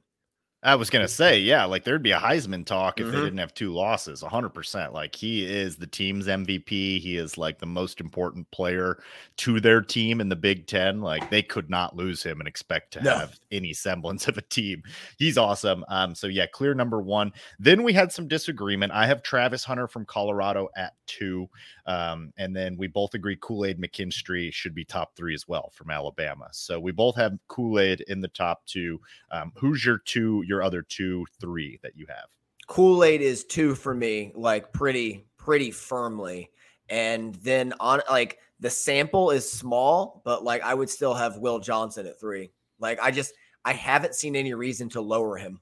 [0.62, 3.24] I was gonna say, yeah, like there'd be a Heisman talk if they Mhm.
[3.24, 4.92] didn't have two losses, hundred percent.
[4.92, 6.98] Like he is the team's MVP.
[6.98, 9.00] He is like the most important player
[9.36, 11.02] to their team in the Big Ten.
[11.02, 13.16] Like they could not lose him and expect to No.
[13.16, 14.82] have any semblance of a team.
[15.18, 15.84] He's awesome.
[15.88, 17.32] Um, so yeah, clear number one.
[17.60, 18.92] Then we had some disagreement.
[18.92, 21.48] I have Travis Hunter from Colorado at two.
[21.86, 25.90] Um, and then we both agree Kool-Aid McKinstry should be top three as well from
[25.90, 26.48] Alabama.
[26.50, 29.00] So we both have Kool-Aid in the top two.
[29.30, 32.26] Um, who's your two, your other two, three that you have?
[32.66, 36.50] Kool Aid is two for me, like pretty, pretty firmly.
[36.88, 41.58] And then on like the sample is small, but like I would still have Will
[41.58, 42.50] Johnson at three.
[42.78, 45.60] Like I just I haven't seen any reason to lower him.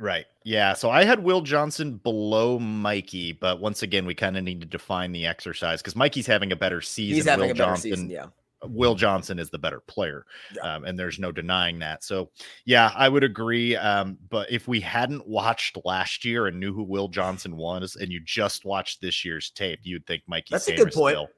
[0.00, 0.26] Right.
[0.44, 0.74] Yeah.
[0.74, 4.66] So I had Will Johnson below Mikey, but once again, we kind of need to
[4.66, 7.16] define the exercise because Mikey's having a better season.
[7.16, 8.10] He's having Will a better Johnson, season.
[8.10, 8.26] Yeah.
[8.64, 10.24] Will Johnson is the better player,
[10.62, 12.02] um, and there's no denying that.
[12.04, 12.30] So,
[12.64, 13.76] yeah, I would agree.
[13.76, 18.10] Um, but if we hadn't watched last year and knew who Will Johnson was, and
[18.10, 21.16] you just watched this year's tape, you'd think Mikey That's a good point.
[21.16, 21.28] Sainristil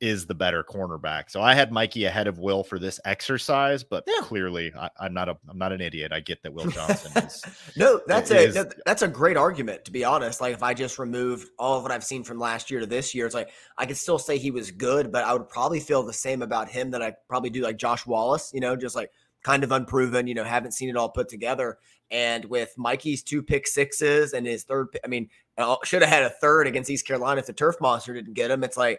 [0.00, 1.30] is the better cornerback.
[1.30, 4.22] So I had Mikey ahead of Will for this exercise, but Yeah.
[4.22, 6.10] clearly I, I'm not a I'm not an idiot.
[6.12, 7.44] I get that Will Johnson is
[7.76, 10.40] no, that's a is- that- that's a great argument to be honest.
[10.40, 13.14] Like if I just removed all of what I've seen from last year to this
[13.14, 16.02] year, it's like I could still say he was good, but I would probably feel
[16.02, 18.50] the same about him that I probably do like Josh Wallace.
[18.54, 19.10] You know, just like
[19.42, 20.26] kind of unproven.
[20.26, 21.78] You know, haven't seen it all put together.
[22.10, 26.22] And with Mikey's two pick sixes and his third, I mean, uh, should have had
[26.24, 28.64] a third against East Carolina if the turf monster didn't get him.
[28.64, 28.98] It's like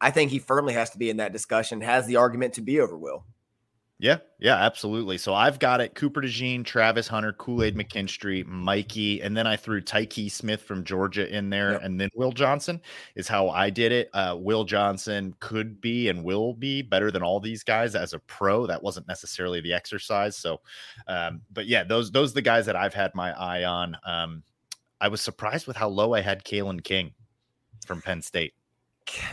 [0.00, 1.80] I think he firmly has to be in that discussion.
[1.80, 3.24] Has the argument to be over Will.
[4.00, 5.18] Yeah, yeah, absolutely.
[5.18, 9.56] So I've got it Cooper DeJean, Travis Hunter, Kool Aid McKinstry, Mikey, and then I
[9.56, 11.82] threw Tyke Smith from Georgia in there, Yep.
[11.84, 12.82] and then Will Johnson
[13.14, 14.10] is how I did it.
[14.12, 18.18] Uh, Will Johnson could be and will be better than all these guys as a
[18.18, 18.66] pro.
[18.66, 20.36] That wasn't necessarily the exercise.
[20.36, 20.60] So,
[21.06, 23.96] um, but yeah, those those are the guys that I've had my eye on.
[24.04, 24.42] Um,
[25.00, 27.12] I was surprised with how low I had Kalen King
[27.86, 28.54] from Penn State.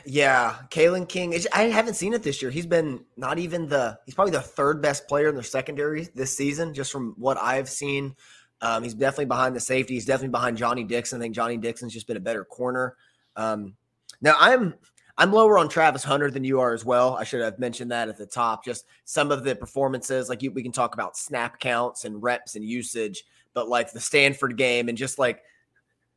[0.06, 1.34] Yeah, Kalen King.
[1.54, 2.52] I haven't seen it this year.
[2.52, 3.98] He's been not even the.
[4.06, 7.70] He's probably the third best player in their secondary this season, just from what I've
[7.70, 8.16] seen.
[8.62, 9.96] Um, he's definitely behind the safety.
[9.96, 11.20] He's definitely behind Johnny Dixon.
[11.20, 12.96] I think Johnny Dixon's just been a better corner.
[13.36, 13.76] Um,
[14.22, 14.76] now I'm
[15.18, 17.16] I'm lower on Travis Hunter than you are as well.
[17.16, 18.64] I should have mentioned that at the top.
[18.64, 22.56] Just some of the performances, like you, we can talk about snap counts and reps
[22.56, 25.44] and usage, but like the Stanford game and just like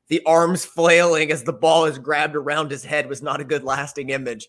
[0.09, 3.65] the arms flailing as the ball is grabbed around his head was not a good
[3.65, 4.49] lasting image.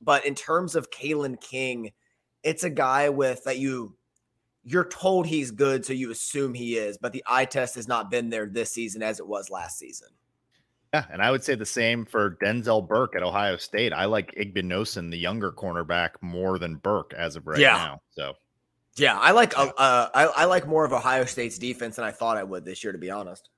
[0.00, 1.92] But in terms of Kalen King,
[2.42, 3.96] it's a guy with that you
[4.62, 8.10] you're told he's good, so you assume he is, but the eye test has not
[8.10, 10.08] been there this season as it was last season.
[10.92, 13.92] Yeah, and I would say the same for Denzel Burke at Ohio State.
[13.92, 17.74] I like Igbinosun, the younger cornerback, more than Burke as of right Yeah.
[17.74, 18.02] now.
[18.10, 18.34] So
[18.96, 22.10] Yeah, I like uh, uh, I, I like more of Ohio State's defense than I
[22.10, 23.48] thought I would this year, to be honest.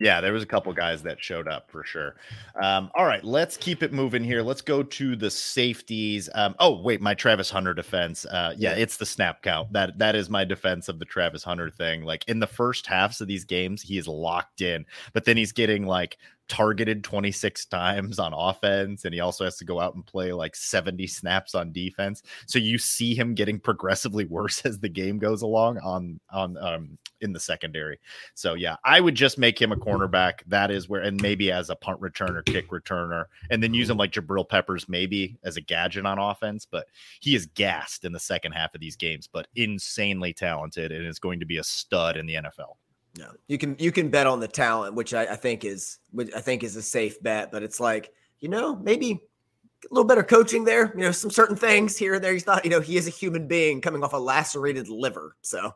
[0.00, 2.16] Yeah, there was a couple guys that showed up for sure.
[2.60, 4.42] Um, all right, let's keep it moving here.
[4.42, 6.30] Let's go to the safeties.
[6.34, 8.24] Um, oh wait, my Travis Hunter defense.
[8.24, 9.72] Uh, yeah, it's the snap count.
[9.74, 12.04] That that is my defense of the Travis Hunter thing.
[12.04, 15.52] Like in the first halves of these games, he is locked in, but then he's
[15.52, 16.16] getting like
[16.50, 20.56] targeted 26 times on offense and he also has to go out and play like
[20.56, 22.22] 70 snaps on defense.
[22.46, 26.98] So you see him getting progressively worse as the game goes along on on um
[27.20, 27.98] in the secondary.
[28.34, 30.40] So yeah i would just make him a cornerback.
[30.48, 33.96] That is where and maybe as a punt returner kick returner and then use him
[33.96, 36.88] like jabrill peppers maybe as a gadget on offense but
[37.20, 41.20] he is gassed in the second half of these games but insanely talented and is
[41.20, 42.74] going to be a stud in the nfl
[43.18, 46.30] no, you can you can bet on the talent, which I, I think is which
[46.34, 47.50] I think is a safe bet.
[47.50, 50.92] But it's like you know maybe a little better coaching there.
[50.94, 52.32] You know some certain things here and there.
[52.32, 55.36] He's not you know he is a human being coming off a lacerated liver.
[55.42, 55.74] So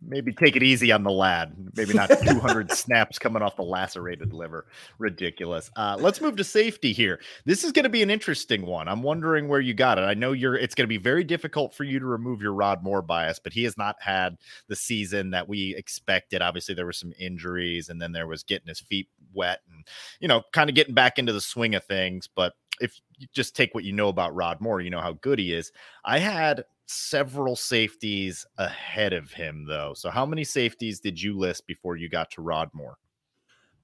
[0.00, 1.54] maybe take it easy on the lad.
[1.76, 4.66] Maybe not 200 snaps coming off the lacerated liver.
[4.98, 5.70] Ridiculous.
[5.76, 7.20] Uh, let's move to safety here.
[7.44, 8.88] This is going to be an interesting one.
[8.88, 10.02] I'm wondering where you got it.
[10.02, 10.54] I know you're.
[10.54, 13.52] It's going to be very difficult for you to remove your Rod Moore bias, but
[13.52, 14.36] he has not had
[14.68, 16.42] the season that we expected.
[16.42, 19.86] Obviously, there were some injuries, and then there was getting his feet wet, and
[20.20, 22.28] you know, kind of getting back into the swing of things.
[22.34, 25.38] But if you just take what you know about Rod Moore, you know how good
[25.38, 25.72] he is.
[26.04, 29.94] I had several safeties ahead of him, though.
[29.94, 32.98] So, how many safeties did you list before you got to Rod Moore?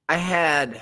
[0.08, 0.80] I had,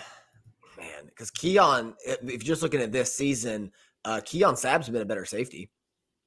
[0.77, 3.73] man, because Keon, if you're just looking at this season,
[4.05, 5.71] uh, Keon Sabb's been a better safety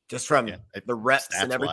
[0.09, 1.69] just from yeah, the reps and, every,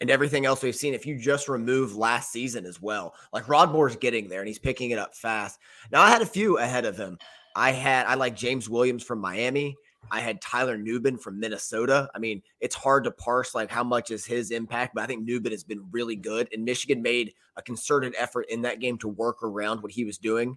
[0.00, 0.92] and everything else we've seen.
[0.92, 4.58] If you just remove last season as well, like Rod Moore's getting there and he's
[4.58, 5.58] picking it up fast.
[5.90, 7.18] Now, I had a few ahead of him.
[7.56, 9.74] I had, I like James Williams from Miami.
[10.10, 12.08] I had Tyler Nubin from Minnesota.
[12.14, 15.28] I mean, it's hard to parse like how much is his impact, but I think
[15.28, 16.48] Nubin has been really good.
[16.52, 20.18] And Michigan made a concerted effort in that game to work around what he was
[20.18, 20.56] doing.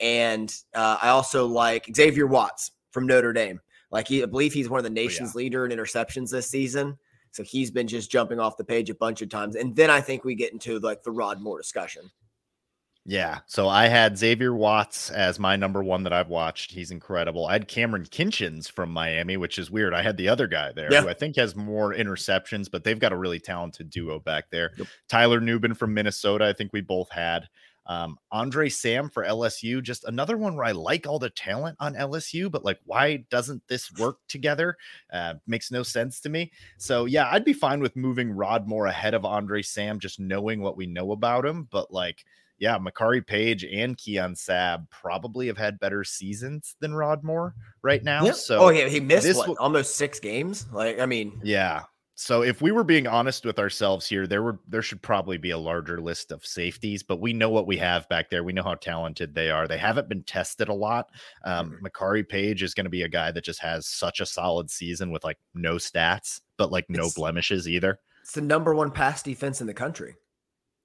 [0.00, 3.60] And uh, I also like Xavier Watts from Notre Dame.
[3.90, 5.44] Like he, I believe he's one of the nation's oh, yeah.
[5.44, 6.98] leader in interceptions this season.
[7.32, 9.56] So he's been just jumping off the page a bunch of times.
[9.56, 12.10] And then I think we get into like the Rod Moore discussion.
[13.06, 13.38] Yeah.
[13.46, 16.70] So I had Xavier Watts as my number one that I've watched.
[16.70, 17.46] He's incredible.
[17.46, 19.94] I had Kamren Kinchens from Miami, which is weird.
[19.94, 21.02] I had the other guy there yeah.
[21.02, 24.72] who I think has more interceptions, but they've got a really talented duo back there.
[24.76, 24.86] Yep.
[25.08, 27.48] Tyler Nubin from Minnesota, I think we both had.
[27.86, 31.94] Um, Andre Sam for LSU, just another one where I like all the talent on
[31.94, 34.76] LSU, but like, why doesn't this work together?
[35.12, 36.52] Uh, makes no sense to me.
[36.76, 40.60] So, yeah, I'd be fine with moving Rod Moore ahead of Andre Sam, just knowing
[40.60, 41.66] what we know about him.
[41.68, 42.24] But like,
[42.60, 48.04] yeah, Makari Page and Keon Sabb probably have had better seasons than Rod Moore right
[48.04, 48.24] now.
[48.24, 48.34] Yep.
[48.36, 50.66] So, oh yeah, he missed what, almost six games.
[50.70, 51.84] Like, I mean, yeah.
[52.16, 55.52] So if we were being honest with ourselves here, there were there should probably be
[55.52, 58.44] a larger list of safeties, but we know what we have back there.
[58.44, 59.66] We know how talented they are.
[59.66, 61.08] They haven't been tested a lot.
[61.46, 61.86] Um, mm-hmm.
[61.86, 65.10] Makari Page is going to be a guy that just has such a solid season
[65.10, 67.98] with like no stats, but like no it's, blemishes either.
[68.20, 70.16] It's the number one pass defense in the country.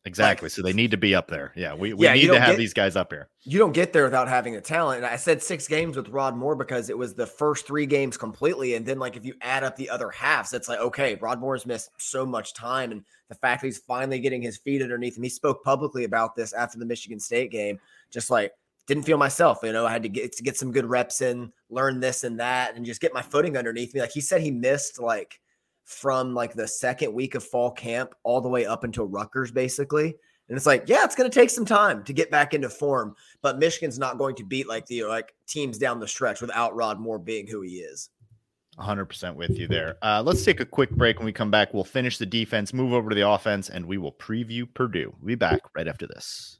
[0.06, 0.46] Exactly.
[0.46, 1.52] Like, so they need to be up there.
[1.56, 3.28] Yeah, we, we yeah, need to have get, these guys up here.
[3.42, 4.98] You don't get there without having the talent.
[4.98, 8.16] And I said six games with Rod Moore because it was the first three games
[8.16, 8.76] completely.
[8.76, 11.66] And then, like, if you add up the other halves, it's like, okay, Rod Moore's
[11.66, 12.92] missed so much time.
[12.92, 16.36] And the fact that he's finally getting his feet underneath him, he spoke publicly about
[16.36, 17.80] this after the Michigan State game.
[18.12, 18.52] Just like,
[18.86, 19.60] didn't feel myself.
[19.64, 22.40] You know, I had to get to get some good reps in, learn this and
[22.40, 24.02] that, and just get my footing underneath me.
[24.02, 25.40] Like he said, he missed like
[25.86, 30.16] from like the second week of fall camp all the way up until Rutgers, basically.
[30.48, 33.16] And it's like, yeah, it's going to take some time to get back into form,
[33.42, 37.00] but Michigan's not going to beat like the like teams down the stretch without Rod
[37.00, 38.10] Moore being who he is.
[38.80, 39.96] 100% with you there.
[40.02, 41.18] Uh, let's take a quick break.
[41.18, 43.98] When we come back, we'll finish the defense, move over to the offense, and we
[43.98, 45.14] will preview Purdue.
[45.20, 46.60] We'll be back right after this.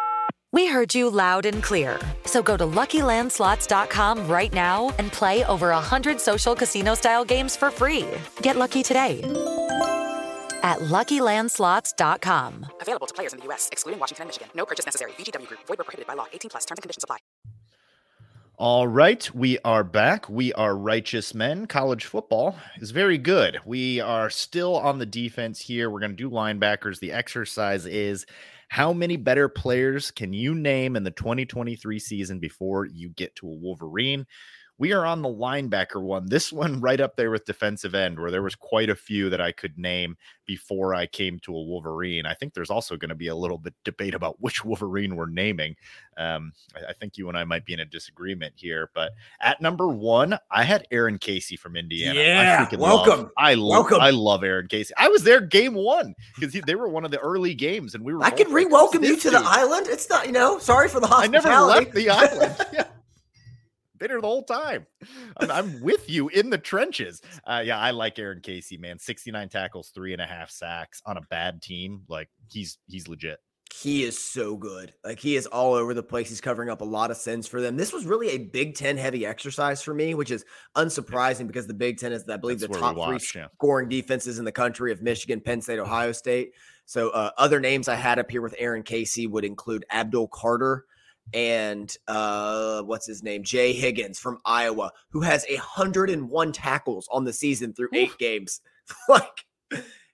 [0.51, 1.97] We heard you loud and clear.
[2.25, 8.07] So go to LuckyLandSlots.com right now and play over 100 social casino-style games for free.
[8.41, 9.21] Get lucky today
[10.63, 12.65] at LuckyLandSlots.com.
[12.81, 14.49] Available to players in the U.S., excluding Washington and Michigan.
[14.53, 15.11] No purchase necessary.
[15.13, 15.61] VGW Group.
[15.67, 16.25] Void were prohibited by law.
[16.33, 16.65] 18 plus.
[16.65, 17.17] Terms and conditions apply.
[18.57, 20.29] All right, we are back.
[20.29, 21.65] We are righteous men.
[21.65, 23.57] College football is very good.
[23.65, 25.89] We are still on the defense here.
[25.89, 26.99] We're going to do linebackers.
[26.99, 28.27] The exercise is
[28.71, 33.45] how many better players can you name in the 2023 season before you get to
[33.45, 34.25] a Wolverine?
[34.81, 36.25] We are on the linebacker one.
[36.25, 39.39] This one right up there with defensive end, where there was quite a few that
[39.39, 40.17] I could name
[40.47, 42.25] before I came to a Wolverine.
[42.25, 45.29] I think there's also going to be a little bit debate about which Wolverine we're
[45.29, 45.75] naming.
[46.17, 49.61] Um, I, I, think you and I might be in a disagreement here, but at
[49.61, 52.19] number one, I had Aaron Casey from Indiana.
[52.19, 53.19] Yeah, welcome.
[53.19, 54.95] Love, I love, I love Aaron Casey.
[54.97, 58.15] I was there game one because they were one of the early games, and we
[58.15, 58.23] were.
[58.23, 59.33] I can re-welcome you to dude.
[59.33, 59.85] the island.
[59.89, 61.47] It's not, you know, sorry for the hospitality.
[61.47, 62.55] I never left the island.
[62.73, 62.85] yeah
[64.01, 64.85] been here the whole time.
[65.37, 67.21] I'm, I'm with you in the trenches.
[67.45, 68.99] Uh, yeah, I like Aaron Casey, man.
[68.99, 72.01] 69 tackles, three and a half sacks on a bad team.
[72.09, 73.39] Like he's he's legit.
[73.73, 74.93] He is so good.
[75.03, 76.27] Like he is all over the place.
[76.27, 77.77] He's covering up a lot of sins for them.
[77.77, 80.43] This was really a Big Ten heavy exercise for me, which is
[80.75, 83.47] unsurprising because the Big Ten is, I believe, That's the top watch, three yeah.
[83.53, 86.53] scoring defenses in the country of Michigan, Penn State, Ohio State.
[86.85, 90.85] So uh, other names I had up here with Aaron Casey would include Abdul Carter,
[91.33, 93.43] and uh, what's his name?
[93.43, 98.61] Jay Higgins from Iowa, who has a 101 tackles on the season through eight games.
[99.09, 99.45] like,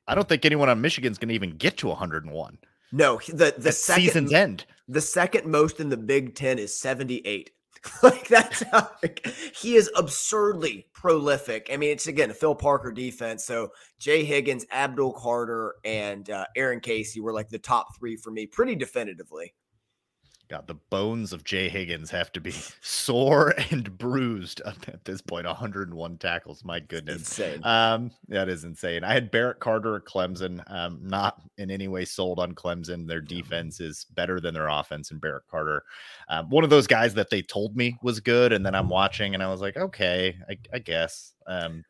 [0.08, 2.58] I don't think anyone on Michigan's going to even get to 101.
[2.92, 4.66] No, the the second, season's end.
[4.88, 7.52] The second most in the Big Ten is 78.
[8.04, 11.70] like that's how like, he is absurdly prolific.
[11.72, 13.46] I mean, it's again a Phil Parker defense.
[13.46, 18.32] So Jay Higgins, Abdul Carter, and uh, Aaron Casey were like the top three for
[18.32, 19.54] me, pretty definitively.
[20.50, 25.46] God, the bones of Jay Higgins have to be sore and bruised at this point.
[25.46, 26.64] 101 tackles.
[26.64, 27.18] My goodness.
[27.18, 27.60] Insane.
[27.64, 29.04] Um, that is insane.
[29.04, 30.64] I had Barrett Carter at Clemson.
[30.72, 33.08] Um, not in any way sold on Clemson.
[33.08, 35.84] Their defense is better than their offense, and Barrett Carter.
[36.30, 39.34] Um, one of those guys that they told me was good, and then I'm watching
[39.34, 41.34] and I was like, okay, I, I guess.
[41.48, 41.84] Um,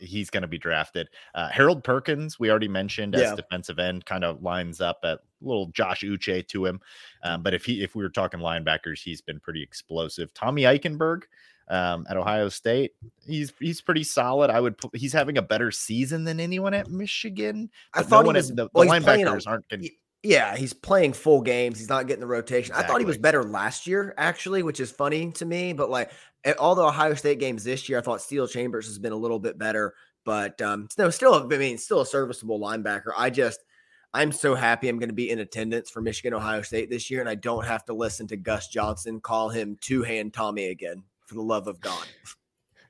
[0.00, 1.08] he's going to be drafted.
[1.34, 3.34] Uh, Harold Perkins, we already mentioned as yeah.
[3.34, 6.80] defensive end, kind of lines up at little Josh Uche to him.
[7.22, 10.32] Um, but if he if we were talking linebackers, he's been pretty explosive.
[10.34, 11.22] Tommy Eichenberg
[11.68, 12.92] um, at Ohio State,
[13.26, 14.50] he's he's pretty solid.
[14.50, 17.70] I would put, he's having a better season than anyone at Michigan.
[17.94, 19.68] I thought no was, the, the linebackers aren't.
[19.68, 19.88] Gonna,
[20.22, 21.78] yeah, he's playing full games.
[21.78, 22.72] He's not getting the rotation.
[22.72, 22.84] Exactly.
[22.84, 25.72] I thought he was better last year, actually, which is funny to me.
[25.72, 26.10] But like
[26.58, 29.38] all the Ohio State games this year, I thought Steele Chambers has been a little
[29.38, 29.94] bit better.
[30.24, 33.12] But um, no, still, I mean, still a serviceable linebacker.
[33.16, 33.64] I just,
[34.12, 37.20] I'm so happy I'm going to be in attendance for Michigan Ohio State this year,
[37.20, 41.04] and I don't have to listen to Gus Johnson call him two hand Tommy again.
[41.26, 42.08] For the love of God.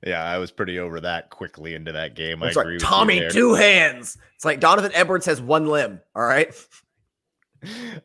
[0.02, 2.42] Yeah, I was pretty over that quickly into that game.
[2.42, 2.78] It's I like, agree.
[2.78, 4.16] Tommy, two hands.
[4.34, 6.00] It's like Donovan Edwards has one limb.
[6.16, 6.54] All right.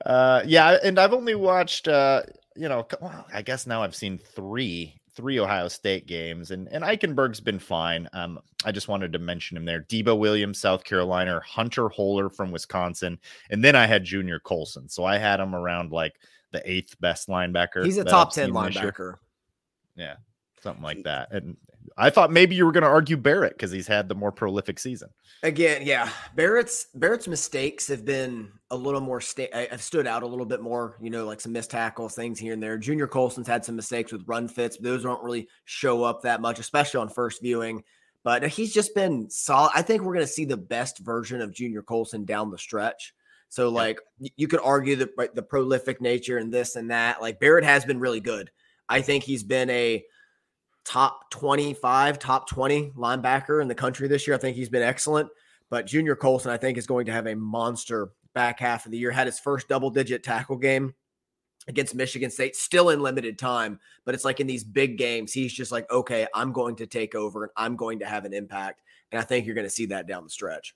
[0.06, 2.24] Uh, yeah, and I've only watched, uh,
[2.56, 6.84] you know, well, I guess now I've seen three three Ohio State games, and and
[6.84, 8.08] Eichenberg's been fine.
[8.14, 9.82] Um, I just wanted to mention him there.
[9.82, 13.18] Debo Williams, South Carolina, Hunter Wohler from Wisconsin,
[13.50, 14.90] and then I had Junior Colson.
[14.90, 16.16] So I had him around like
[16.52, 17.84] the eighth best linebacker.
[17.84, 19.16] He's a top ten linebacker.
[19.96, 20.16] Yeah,
[20.62, 21.32] something like that.
[21.32, 21.58] And
[21.98, 24.80] I thought maybe you were going to argue Barrett because he's had the more prolific
[24.80, 25.10] season.
[25.44, 29.22] Again, yeah, Barrett's Barrett's mistakes have been a little more.
[29.22, 30.98] Sta- have stood out a little bit more.
[31.02, 32.78] You know, like some missed tackles, things here and there.
[32.78, 36.42] Junior Colson's had some mistakes with run fits, but those don't really show up that
[36.42, 37.84] much, especially on first viewing.
[38.24, 39.72] But he's just been solid.
[39.76, 43.14] I think we're going to see the best version of Junior Colson down the stretch.
[43.50, 47.22] So, like, you could argue the the prolific nature and this and that.
[47.22, 48.50] Like Barrett has been really good.
[48.90, 50.04] I think he's been a
[50.86, 54.36] top 25, top 20 linebacker in the country this year.
[54.36, 55.30] I think he's been excellent.
[55.70, 58.98] But Junior Colson, I think, is going to have a monster back half of the
[58.98, 59.12] year.
[59.12, 60.94] Had his first double digit tackle game
[61.68, 63.80] against Michigan State, still in limited time.
[64.06, 67.16] But it's like in these big games, he's just like, okay, I'm going to take
[67.16, 68.82] over and I'm going to have an impact.
[69.12, 70.76] And I think you're going to see that down the stretch.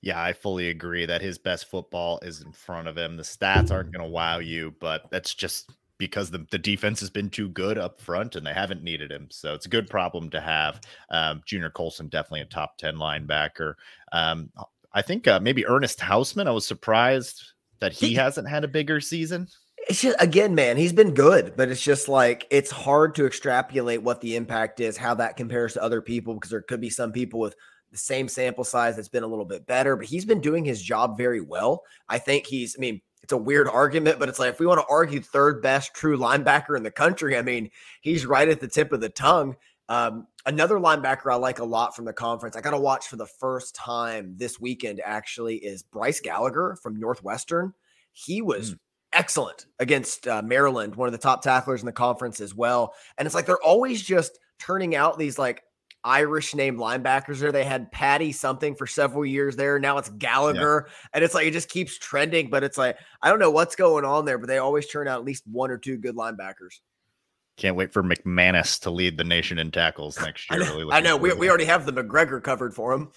[0.00, 3.16] Yeah, I fully agree that his best football is in front of him.
[3.16, 5.70] The stats aren't going to wow you, but that's just
[6.04, 9.28] because the, the defense has been too good up front and they haven't needed him.
[9.30, 10.80] So it's a good problem to have.
[11.10, 13.74] Um, Junior Colson, definitely a top 10 linebacker.
[14.12, 14.50] Um,
[14.92, 17.42] I think uh, maybe Ernest Hausmann, I was surprised
[17.80, 19.48] that he, he hasn't had a bigger season.
[19.88, 24.02] It's just, again, man, he's been good, but it's just like it's hard to extrapolate
[24.02, 27.12] what the impact is, how that compares to other people, because there could be some
[27.12, 27.54] people with
[27.90, 30.82] the same sample size that's been a little bit better, but he's been doing his
[30.82, 31.82] job very well.
[32.08, 34.80] I think he's, I mean, it's a weird argument, but it's like if we want
[34.80, 37.70] to argue third best true linebacker in the country, I mean,
[38.02, 39.56] he's right at the tip of the tongue.
[39.88, 43.16] Um, another linebacker I like a lot from the conference, I got to watch for
[43.16, 47.72] the first time this weekend actually is Bryce Gallagher from Northwestern.
[48.12, 48.78] He was mm.
[49.14, 52.92] excellent against uh, Maryland, one of the top tacklers in the conference as well.
[53.16, 55.62] And it's like they're always just turning out these like
[56.04, 57.50] Irish named linebackers there.
[57.50, 59.78] They had Patty something for several years there.
[59.78, 60.86] Now it's Gallagher.
[60.86, 61.08] Yeah.
[61.14, 64.04] And it's like it just keeps trending, but it's like I don't know what's going
[64.04, 66.80] on there, but they always turn out at least one or two good linebackers.
[67.56, 70.62] Can't wait for McManus to lead the nation in tackles next year.
[70.62, 70.76] I know.
[70.76, 71.16] Really I know.
[71.16, 73.10] We, we already have the McGregor covered for him.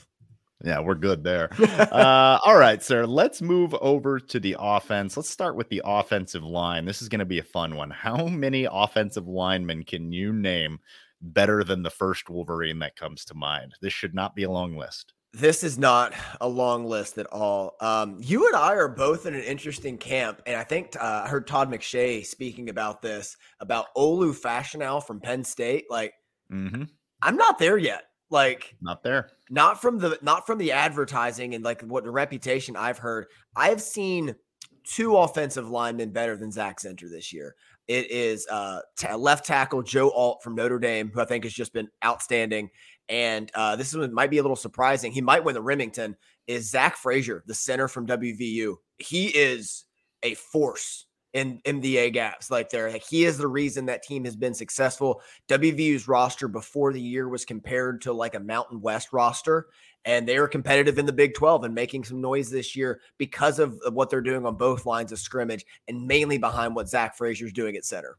[0.64, 1.50] Yeah, we're good there.
[1.60, 3.06] uh, all right, sir.
[3.06, 5.16] Let's move over to the offense.
[5.16, 6.86] Let's start with the offensive line.
[6.86, 7.92] This is going to be a fun one.
[7.92, 10.80] How many offensive linemen can you name
[11.22, 13.76] better than the first Wolverine that comes to mind?
[13.82, 15.14] This should not be a long list.
[15.34, 17.76] This is not a long list at all.
[17.82, 21.28] Um, you and I are both in an interesting camp, and I think uh, I
[21.28, 25.86] heard Todd McShay speaking about this about Olu Fashanu from Penn State.
[25.90, 26.14] Like,
[26.52, 26.84] mm-hmm.
[27.22, 28.04] I'm not there yet.
[28.30, 29.30] Like not there.
[29.50, 33.28] Not from the not from the advertising and like what the reputation I've heard.
[33.56, 34.36] I've seen
[34.84, 37.56] two offensive linemen better than Zak Zinter this year.
[37.88, 41.54] It is uh t- left tackle Joe Alt from Notre Dame, who I think has
[41.54, 42.70] just been outstanding.
[43.10, 45.12] And uh, this is might be a little surprising.
[45.12, 46.16] He might win the Rimington.
[46.48, 48.76] Is Zach Frazier, the center from WVU?
[48.98, 49.86] He is
[50.24, 52.92] a force in MDA gaps like there.
[52.92, 55.22] Like he is the reason that team has been successful.
[55.48, 59.68] WVU's roster before the year was compared to like a Mountain West roster,
[60.08, 63.60] and they were competitive in the Big 12 and making some noise this year because
[63.60, 67.52] of what they're doing on both lines of scrimmage and mainly behind what Zach Frazier's
[67.52, 68.18] doing at center.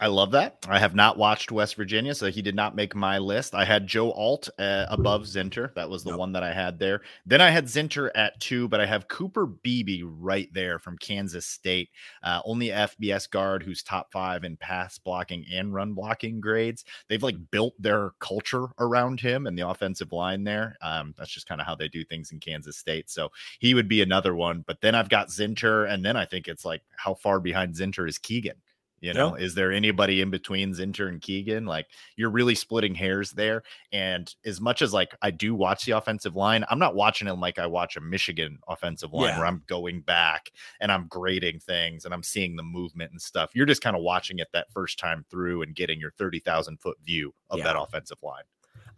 [0.00, 0.58] I love that.
[0.68, 3.54] I have not watched West Virginia, so he did not make my list.
[3.54, 5.72] I had Joe Alt uh, above Zinter.
[5.74, 6.18] That was the nope.
[6.18, 7.02] one that I had there.
[7.24, 11.46] Then I had Zinter at two, but I have Cooper Beebe right there from Kansas
[11.46, 11.90] State.
[12.24, 16.84] Uh, only FBS guard who's top five in pass blocking and run blocking grades.
[17.08, 20.76] They've like built their culture around him and the offensive line there.
[20.82, 23.10] Um, that's just kind of how they do things in Kansas State.
[23.10, 23.30] So
[23.60, 24.64] he would be another one.
[24.66, 28.08] But then I've got Zinter, and then I think it's like how far behind Zinter
[28.08, 28.56] is Keegan?
[29.04, 31.66] You know, is there anybody in between Zinter and Keegan?
[31.66, 33.62] Like you're really splitting hairs there.
[33.92, 37.34] And as much as like I do watch the offensive line, I'm not watching it
[37.34, 39.38] like I watch a Michigan offensive line yeah.
[39.38, 40.50] where I'm going back
[40.80, 43.50] and I'm grading things and I'm seeing the movement and stuff.
[43.54, 46.96] You're just kind of watching it that first time through and getting your 30,000 foot
[47.04, 47.64] view of yeah.
[47.64, 48.44] that offensive line.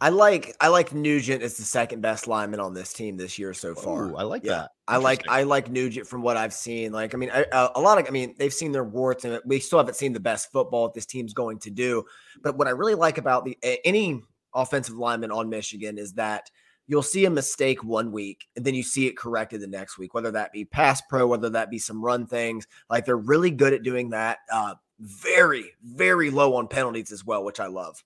[0.00, 3.54] I like I like Nugent as the second best lineman on this team this year
[3.54, 4.10] so far.
[4.10, 4.52] Ooh, I like yeah.
[4.52, 4.70] that.
[4.86, 6.92] I like I like Nugent from what I've seen.
[6.92, 9.58] Like I mean, I, a lot of I mean they've seen their warts and we
[9.58, 12.04] still haven't seen the best football that this team's going to do.
[12.42, 14.22] But what I really like about the any
[14.54, 16.50] offensive lineman on Michigan is that
[16.86, 20.12] you'll see a mistake one week and then you see it corrected the next week,
[20.12, 22.66] whether that be pass pro, whether that be some run things.
[22.90, 24.38] Like they're really good at doing that.
[24.52, 28.02] Uh, very very low on penalties as well, which I love.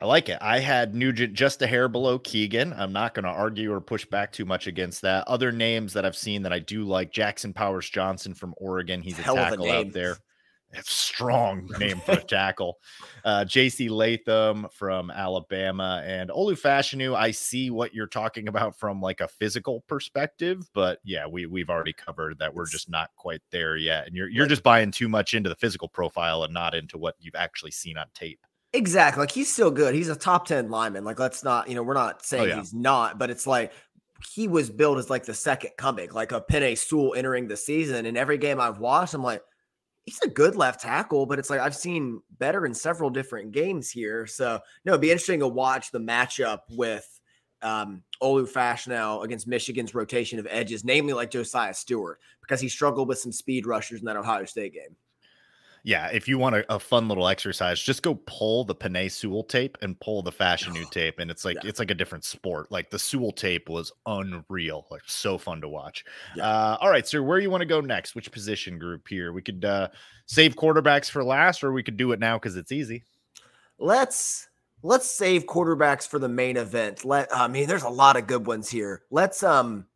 [0.00, 0.38] I like it.
[0.40, 2.72] I had Nugent just a hair below Keegan.
[2.72, 5.26] I'm not going to argue or push back too much against that.
[5.26, 9.02] Other names that I've seen that I do like Jackson Powers Johnson from Oregon.
[9.02, 10.18] He's a Hell tackle out there.
[10.72, 12.78] It's strong name for a tackle.
[13.24, 17.16] Uh, JC Latham from Alabama and Olu Fashanu.
[17.16, 21.70] I see what you're talking about from like a physical perspective, but yeah, we we've
[21.70, 24.06] already covered that we're just not quite there yet.
[24.06, 27.16] And you're you're just buying too much into the physical profile and not into what
[27.18, 28.40] you've actually seen on tape.
[28.72, 29.20] Exactly.
[29.20, 29.94] Like he's still good.
[29.94, 31.04] He's a top 10 lineman.
[31.04, 32.56] Like, let's not, you know, we're not oh, saying oh, yeah.
[32.58, 33.72] he's not, but it's like
[34.34, 38.06] he was built as like the second coming, like a Penei Sewell entering the season.
[38.06, 39.42] And every game I've watched, I'm like,
[40.04, 43.90] he's a good left tackle, but it's like I've seen better in several different games
[43.90, 44.26] here.
[44.26, 47.08] So, no, it'd be interesting to watch the matchup with
[47.62, 53.18] um, Olu against Michigan's rotation of edges, namely like Josaiah Stewart, because he struggled with
[53.18, 54.96] some speed rushers in that Ohio State game
[55.84, 59.44] yeah, if you want a, a, fun little exercise, just go pull the Penei Sewell
[59.44, 61.68] tape and pull the Fashanu tape, and it's like yeah.
[61.68, 62.70] it's like a different sport.
[62.70, 66.04] Like the Sewell tape was unreal, like so fun to watch.
[66.36, 66.46] Yeah.
[66.46, 68.14] Uh, all right, sir, where you want to go next?
[68.14, 69.32] Which position group here?
[69.32, 69.88] We could uh,
[70.26, 73.04] save quarterbacks for last, or we could do it now because it's easy.
[73.78, 74.48] Let's
[74.82, 77.04] let's save quarterbacks for the main event.
[77.04, 79.02] Let I mean, there's a lot of good ones here.
[79.10, 79.86] Let's um,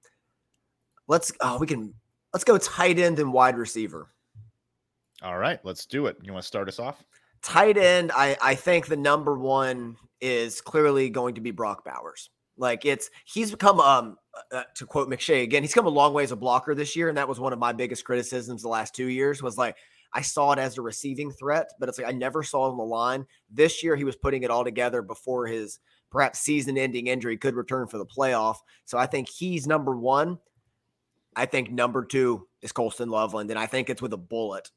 [1.08, 1.94] let's oh, we can
[2.32, 4.11] let's go tight end and wide receiver.
[5.22, 6.16] All right, let's do it.
[6.22, 7.04] You want to start us off?
[7.42, 12.30] Tight end, I, I think the number one is clearly going to be Brock Bowers.
[12.56, 14.16] Like it's he's become um
[14.52, 16.94] uh, uh, to quote McShay again, he's come a long way as a blocker this
[16.94, 19.42] year, and that was one of my biggest criticisms the last two years.
[19.42, 19.76] Was like
[20.12, 22.78] I saw it as a receiving threat, but it's like I never saw him on
[22.78, 23.26] the line.
[23.50, 25.78] This year he was putting it all together before his
[26.10, 28.56] perhaps season-ending injury could return for the playoff.
[28.84, 30.38] So I think he's number one.
[31.34, 34.70] I think number two is Colston Loveland, and I think it's with a bullet.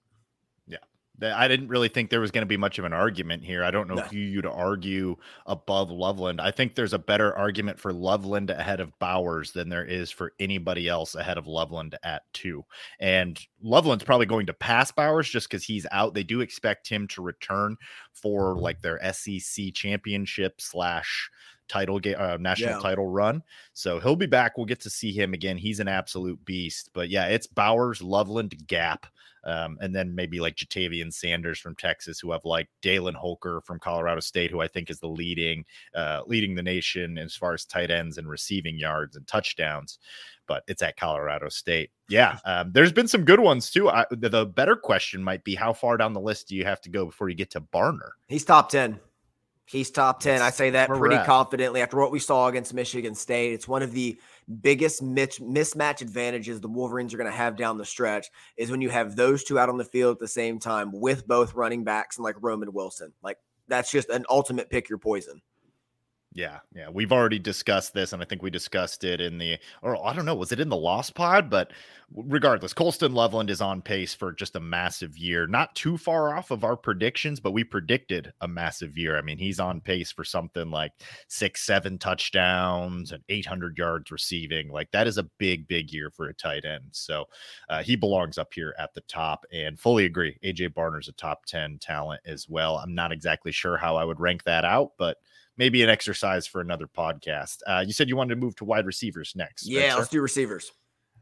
[1.22, 3.64] I didn't really think there was going to be much of an argument here.
[3.64, 4.02] I don't know No.
[4.02, 6.42] who you'd argue above Loveland.
[6.42, 10.34] I think there's a better argument for Loveland ahead of Bowers than there is for
[10.40, 12.66] anybody else ahead of Loveland at two.
[13.00, 16.14] And Loveland's probably going to pass Bowers just because he's out.
[16.14, 17.78] They do expect him to return
[18.12, 18.62] for mm-hmm.
[18.62, 21.30] like their SEC championship slash
[21.68, 22.80] title game, uh, national Yeah.
[22.80, 23.44] title run.
[23.74, 24.58] So he'll be back.
[24.58, 25.58] We'll get to see him again.
[25.58, 26.92] He's an absolute beast.
[26.94, 29.08] But yeah, it's Bowers, Loveland, Gap.
[29.44, 33.78] Um, and then maybe like Ja'Tavion Sanders from Texas, who have like Dallin Holker from
[33.80, 37.64] Colorado State, who I think is the leading, uh, leading the nation as far as
[37.64, 40.00] tight ends and receiving yards and touchdowns.
[40.48, 41.92] But it's at Colorado State.
[42.10, 43.88] Yeah, um, there's been some good ones too.
[43.88, 46.82] I, the, the better question might be how far down the list do you have
[46.82, 48.10] to go before you get to Barner?
[48.28, 49.00] He's top 10.
[49.68, 50.44] He's top 10.
[50.44, 53.52] I say that pretty confidently after what we saw against Michigan State.
[53.52, 54.20] It's one of the
[54.62, 58.90] biggest mismatch advantages the Wolverines are going to have down the stretch is when you
[58.90, 62.18] have those two out on the field at the same time with both running backs
[62.18, 63.12] and like Roman Wilson.
[63.24, 65.42] Like that's just an ultimate pick your poison.
[66.36, 70.06] Yeah, yeah, we've already discussed this, and I think we discussed it in the, or
[70.06, 71.50] I don't know, was it in the Lost Pod?
[71.50, 71.72] But
[72.14, 75.48] regardless, Colston Loveland is on pace for just a massive year.
[75.48, 79.18] Not too far off of our predictions, but we predicted a massive year.
[79.18, 80.92] I mean, he's on pace for something like
[81.30, 84.68] six, seven touchdowns and 800 yards receiving.
[84.68, 86.84] Like that is a big, big year for a tight end.
[86.92, 87.30] So
[87.70, 90.38] uh, he belongs up here at the top, and fully agree.
[90.44, 92.76] AJ Barner's a top 10 talent as well.
[92.76, 95.16] I'm not exactly sure how I would rank that out, but
[95.58, 97.60] maybe an exercise for another podcast.
[97.68, 99.68] Uh, you said you wanted to move to wide receivers next.
[99.68, 99.98] Yeah, sir?
[99.98, 100.72] let's do receivers.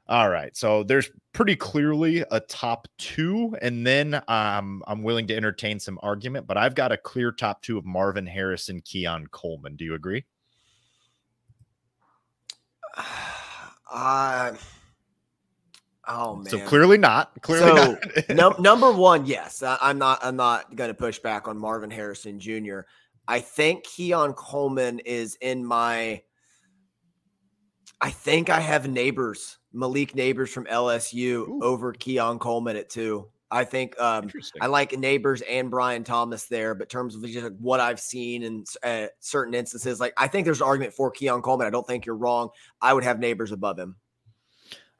[0.07, 0.55] All right.
[0.55, 5.97] So there's pretty clearly a top two, and then um, I'm willing to entertain some
[6.03, 9.75] argument, but I've got a clear top two of Marvin Harrison, Keon Coleman.
[9.75, 10.25] Do you agree?
[13.95, 14.55] Uh,
[16.07, 16.47] oh man.
[16.47, 17.39] So clearly not.
[17.43, 18.29] Clearly So, not.
[18.35, 20.17] Num- number one, yes, I, I'm not.
[20.25, 22.79] I'm not going to push back on Marvin Harrison Jr.
[23.27, 26.21] I think Keon Coleman is in my.
[28.01, 31.59] I think I have Nabers, Malik Nabers from LSU Ooh.
[31.63, 33.29] over Keon Coleman at two.
[33.49, 37.43] I think um, I like Nabers and Brian Thomas there, but in terms of just
[37.43, 41.11] like what I've seen in uh, certain instances, like I think there's an argument for
[41.11, 41.67] Keon Coleman.
[41.67, 42.49] I don't think you're wrong.
[42.81, 43.95] I would have Nabers above him.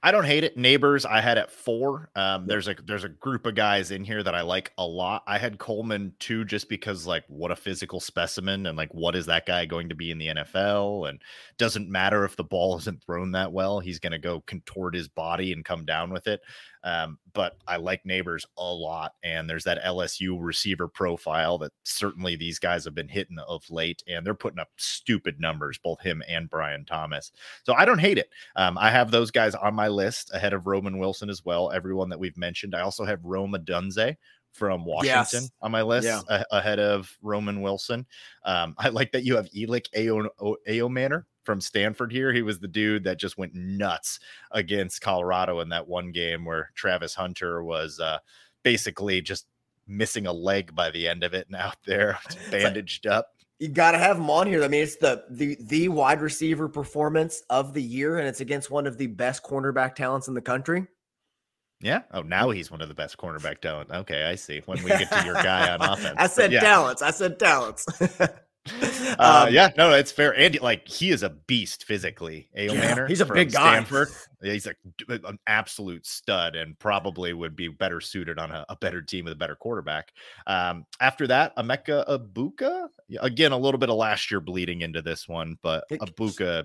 [0.06, 0.58] I don't hate it.
[0.58, 2.10] Nabers, I had at four.
[2.18, 5.24] Um, there's a there's a group of guys in here that I like a lot.
[5.28, 9.26] I had Coleman too, just because like what a physical specimen and like what is
[9.28, 11.08] that guy going to be in the NFL?
[11.08, 11.22] And
[11.58, 15.08] doesn't matter if the ball isn't thrown that well, he's going to go contort his
[15.08, 16.41] body and come down with it.
[16.84, 22.36] Um, but I like Nabers a lot, and there's that LSU receiver profile that certainly
[22.36, 26.21] these guys have been hitting of late, and they're putting up stupid numbers, both him
[26.27, 27.31] and Brian Thomas.
[27.63, 28.29] So I don't hate it.
[28.55, 31.71] Um, I have those guys on my list ahead of Roman Wilson as well.
[31.71, 32.75] Everyone that we've mentioned.
[32.75, 34.15] I also have Rome Odunze
[34.51, 35.51] from Washington Yes.
[35.63, 36.21] on my list Yeah.
[36.29, 38.05] a- ahead of Roman Wilson.
[38.43, 42.34] Um, I like that you have Elic Ao- O- Ayomanor from Stanford here.
[42.34, 44.20] He was the dude that just went nuts
[44.52, 48.20] against Colorado in that one game where Travis Hunter was uh,
[48.64, 49.48] basically just
[49.88, 52.18] missing a leg by the end of it and out there
[52.52, 53.28] bandaged up.
[53.60, 54.64] You got to have him on here.
[54.64, 58.72] I mean, it's the the the wide receiver performance of the year, and it's against
[58.72, 60.86] one of the best cornerback talents in the country.
[61.80, 62.02] Yeah.
[62.12, 63.91] Oh, now he's one of the best cornerback talent.
[63.91, 64.62] Okay, I see.
[64.66, 66.62] When we get to your guy on offense, I said yeah.
[66.62, 67.02] talents.
[67.02, 67.86] I said talents.
[69.20, 70.36] Uh, Um, yeah, no, it's fair.
[70.36, 72.49] And like he is a beast physically.
[72.57, 73.74] Ao Yeah, he's a big guy.
[73.74, 74.07] Stanford.
[74.41, 74.74] Yeah, he's a,
[75.09, 79.34] an absolute stud and probably would be better suited on a, a better team with
[79.34, 80.14] a better quarterback.
[80.47, 82.88] Um, after that, Emeka Egbuka.
[83.20, 86.64] Again, a little bit of last year bleeding into this one, but It- Egbuka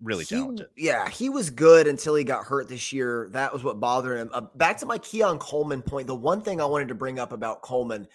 [0.00, 0.68] really He- talented.
[0.76, 3.28] Yeah, he was good until he got hurt this year.
[3.32, 4.30] That was what bothered him.
[4.32, 6.06] Uh, back to my Keon Coleman point.
[6.06, 8.06] The one thing I wanted to bring up about Coleman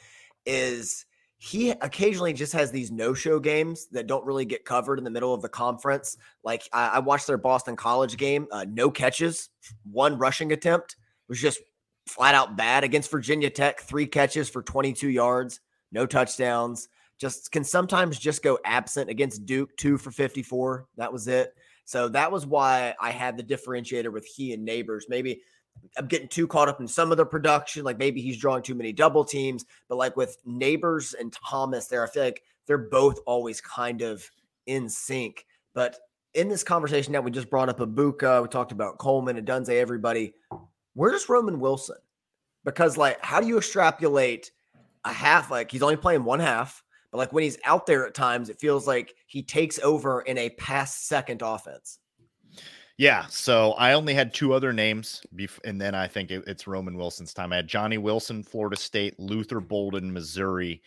[0.46, 1.06] is
[1.42, 5.34] he occasionally just has these no-show games that don't really get covered in the middle
[5.34, 6.18] of the conference.
[6.44, 9.50] Like I, I watched their Boston College game, uh, no catches,
[9.90, 10.98] one rushing attempt
[11.30, 11.62] was just
[12.08, 13.80] flat out bad against Virginia Tech.
[13.80, 15.62] Three catches for 22 yards,
[15.94, 16.90] no touchdowns.
[17.18, 20.88] Just can sometimes just go absent against Duke, two for 54.
[20.98, 21.54] That was it.
[21.86, 25.04] So that was why I had the differentiator with he and Nabers.
[25.08, 25.42] Maybe
[25.98, 27.84] I'm getting too caught up in some of the production.
[27.84, 32.04] Like maybe he's drawing too many double teams, but like with Nabers and Thomas there,
[32.04, 34.30] I feel like they're both always kind of
[34.66, 35.46] in sync.
[35.74, 35.98] But
[36.34, 39.70] in this conversation that we just brought up Egbuka, we talked about Coleman and Dunze,
[39.70, 40.34] everybody.
[40.94, 41.98] Where's Roman Wilson?
[42.64, 44.52] Because like, how do you extrapolate
[45.06, 45.50] a half?
[45.50, 48.60] Like he's only playing one half, but like when he's out there at times, it
[48.60, 52.00] feels like he takes over in a past second offense.
[53.00, 56.68] Yeah, so I only had two other names, bef- and then I think it, it's
[56.68, 57.54] Roman Wilson's time.
[57.54, 60.82] I had Johnny Wilson, Florida State, Luther Burden, Missouri,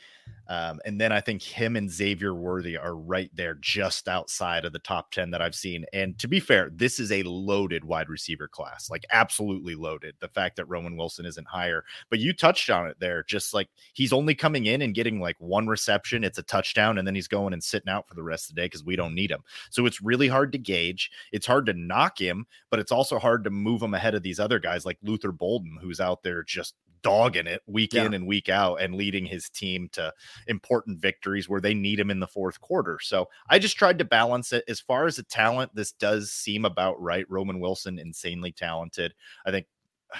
[0.48, 4.72] um, and then I think him and Xavier Worthy are right there, just outside of
[4.72, 5.86] the top 10 that I've seen.
[5.92, 10.14] And to be fair, this is a loaded wide receiver class, like absolutely loaded.
[10.20, 13.68] The fact that Roman Wilson isn't higher, but you touched on it there, just like
[13.94, 17.28] he's only coming in and getting like one reception, it's a touchdown, and then he's
[17.28, 19.42] going and sitting out for the rest of the day because we don't need him.
[19.70, 21.10] So it's really hard to gauge.
[21.32, 24.40] It's hard to knock him, but it's also hard to move him ahead of these
[24.40, 28.04] other guys like Luther Burden, who's out there just dogging it week yeah.
[28.04, 30.12] in and week out and leading his team to
[30.46, 32.98] important victories where they need him in the fourth quarter.
[33.00, 34.64] So I just tried to balance it.
[34.68, 37.28] As far as the talent, this does seem about right.
[37.28, 39.14] Roman Wilson, insanely talented.
[39.46, 39.66] I think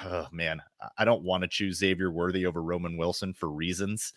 [0.04, 0.62] oh man,
[0.96, 4.12] I don't want to choose Xavier Worthy over Roman Wilson for reasons,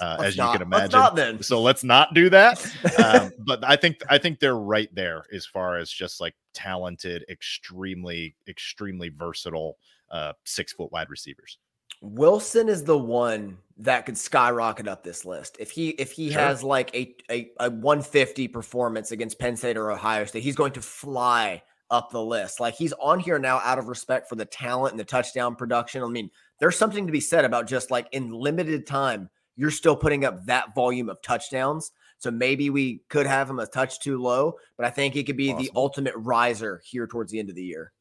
[0.00, 1.00] uh, as you can imagine.
[1.14, 2.64] Let's so let's not do that.
[3.02, 7.24] um, but I think I think they're right there as far as just like talented,
[7.28, 9.76] extremely, extremely versatile
[10.10, 11.58] uh, six foot wide receivers.
[12.00, 15.56] Wilson is the one that could skyrocket up this list.
[15.58, 16.40] If he if he sure.
[16.40, 20.72] has like a, a, a 150 performance against Penn State or Ohio State, he's going
[20.72, 22.60] to fly up the list.
[22.60, 26.02] Like he's on here now out of respect for the talent and the touchdown production.
[26.02, 29.96] I mean, there's something to be said about just like in limited time, you're still
[29.96, 31.92] putting up that volume of touchdowns.
[32.18, 35.38] So maybe we could have him a touch too low, but I think he could
[35.38, 35.64] be awesome.
[35.64, 37.92] the ultimate riser here towards the end of the year.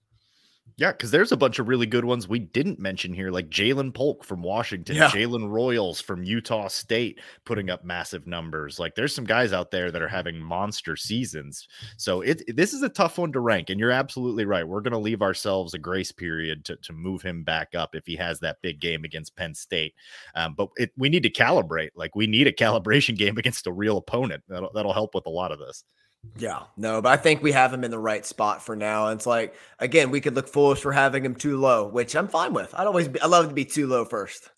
[0.78, 3.94] Yeah, because there's a bunch of really good ones we didn't mention here, like Ja'Lynn
[3.94, 5.10] Polk from Washington, yeah.
[5.10, 8.80] Jalen Royals from Utah State, putting up massive numbers.
[8.80, 11.68] Like there's some guys out there that are having monster seasons.
[11.98, 14.68] So it this is a tough one to rank, and you're absolutely right.
[14.68, 18.06] We're going to leave ourselves a grace period to to move him back up if
[18.06, 19.94] he has that big game against Penn State.
[20.36, 21.90] Um, but it, we need to calibrate.
[21.96, 24.44] Like we need a calibration game against a real opponent.
[24.48, 25.84] That'll that'll help with a lot of this.
[26.38, 29.08] Yeah, no, but I think we have him in the right spot for now.
[29.08, 32.28] And it's like, again, we could look foolish for having him too low, which I'm
[32.28, 32.74] fine with.
[32.78, 34.50] I'd always be, I love to be too low first.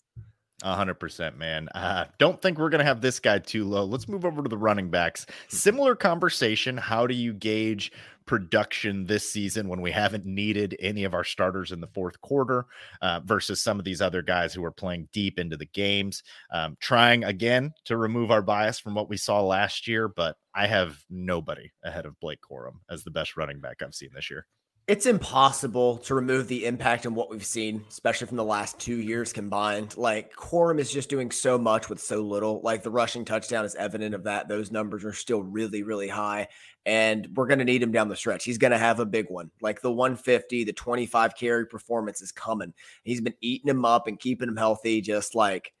[0.62, 1.68] hundred percent, man.
[1.74, 3.84] Uh, don't think we're gonna have this guy too low.
[3.84, 5.26] Let's move over to the running backs.
[5.48, 6.76] Similar conversation.
[6.76, 7.92] How do you gauge
[8.26, 12.66] production this season when we haven't needed any of our starters in the fourth quarter
[13.00, 16.22] uh, versus some of these other guys who are playing deep into the games.
[16.52, 20.66] Um, trying again to remove our bias from what we saw last year, but I
[20.66, 24.46] have nobody ahead of Blake Corum as the best running back I've seen this year.
[24.88, 28.96] It's impossible to remove the impact in what we've seen, especially from the last two
[28.96, 29.96] years combined.
[29.96, 32.60] Like Corum is just doing so much with so little.
[32.64, 34.48] Like the rushing touchdown is evident of that.
[34.48, 36.48] Those numbers are still really, really high.
[36.84, 38.42] And we're going to need him down the stretch.
[38.42, 39.52] He's going to have a big one.
[39.60, 42.74] Like the 150, the 25 carry performance is coming.
[43.04, 45.72] He's been eating him up and keeping him healthy, just like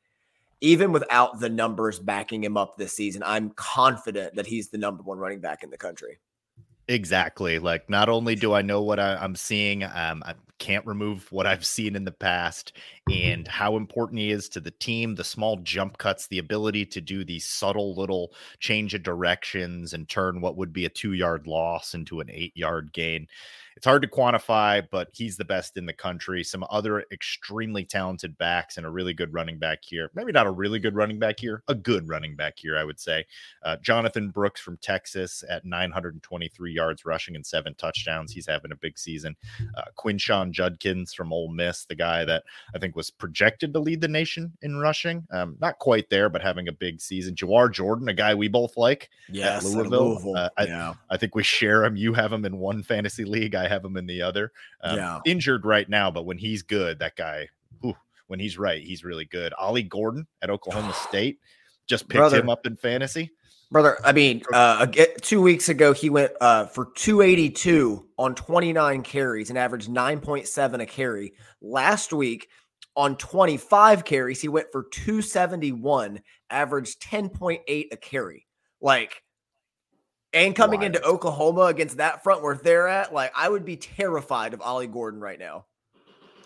[0.60, 5.02] even without the numbers backing him up this season, I'm confident that he's the number
[5.02, 6.20] one running back in the country.
[6.88, 7.58] Exactly.
[7.58, 11.46] Like, not only do I know what I, am seeing, um, I can't remove what
[11.46, 12.72] I've seen in the past
[13.08, 17.00] and how important he is to the team, the small jump cuts, the ability to
[17.00, 21.46] do these subtle little change of directions and turn what would be a two yard
[21.46, 23.26] loss into an eight yard gain
[23.76, 26.44] it's hard to quantify, but he's the best in the country.
[26.44, 30.10] Some other extremely talented backs and a really good running back here.
[30.14, 33.00] Maybe not a really good running back here, a good running back here, I would
[33.00, 33.24] say.
[33.62, 38.32] Uh, Jonathan Brooks from Texas at 923 yards rushing and seven touchdowns.
[38.32, 39.36] He's having a big season.
[39.76, 42.44] Uh, Quinshon Judkins from Ole Miss, the guy that
[42.74, 45.26] I think was projected to lead the nation in rushing.
[45.30, 47.34] Um, not quite there, but having a big season.
[47.34, 49.10] Jawhar Jordan, a guy we both like.
[49.30, 50.10] Yes, Louisville.
[50.10, 50.36] Louisville.
[50.36, 50.94] Uh, yeah.
[51.10, 51.96] I, I think we share him.
[51.96, 53.54] You have him in one fantasy league.
[53.54, 54.52] I have him in the other.
[54.82, 55.20] Um, yeah.
[55.24, 57.48] Injured right now, but when he's good, that guy,
[58.26, 59.52] when he's right, he's really good.
[59.58, 61.38] Ollie Gordon at Oklahoma State
[61.86, 62.40] just picked Brother.
[62.40, 63.30] him up in fantasy.
[63.70, 64.86] Brother, I mean, uh,
[65.22, 70.86] two weeks ago he went uh, for 282 on 29 carries and averaged 9.7 a
[70.86, 71.32] carry.
[71.62, 72.48] Last week
[72.96, 78.46] on 25 carries he went for 271, averaged 10.8 a carry.
[78.82, 79.22] Like
[80.34, 80.96] and coming Wild.
[80.96, 84.86] into Oklahoma against that front where they're at, like I would be terrified of Ollie
[84.86, 85.66] Gordon right now.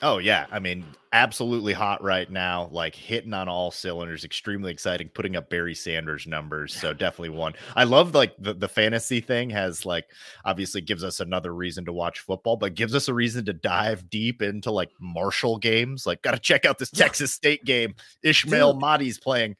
[0.02, 5.08] Oh yeah, I mean, absolutely hot right now, like hitting on all cylinders, extremely exciting,
[5.08, 6.74] putting up Barry Sanders numbers.
[6.74, 7.54] So definitely one.
[7.74, 10.06] I love like the, the fantasy thing has like
[10.44, 14.10] obviously gives us another reason to watch football, but gives us a reason to dive
[14.10, 16.06] deep into like Marshall games.
[16.06, 17.94] Like, gotta check out this Texas State game.
[18.22, 19.56] Ishmael Mahdi's playing.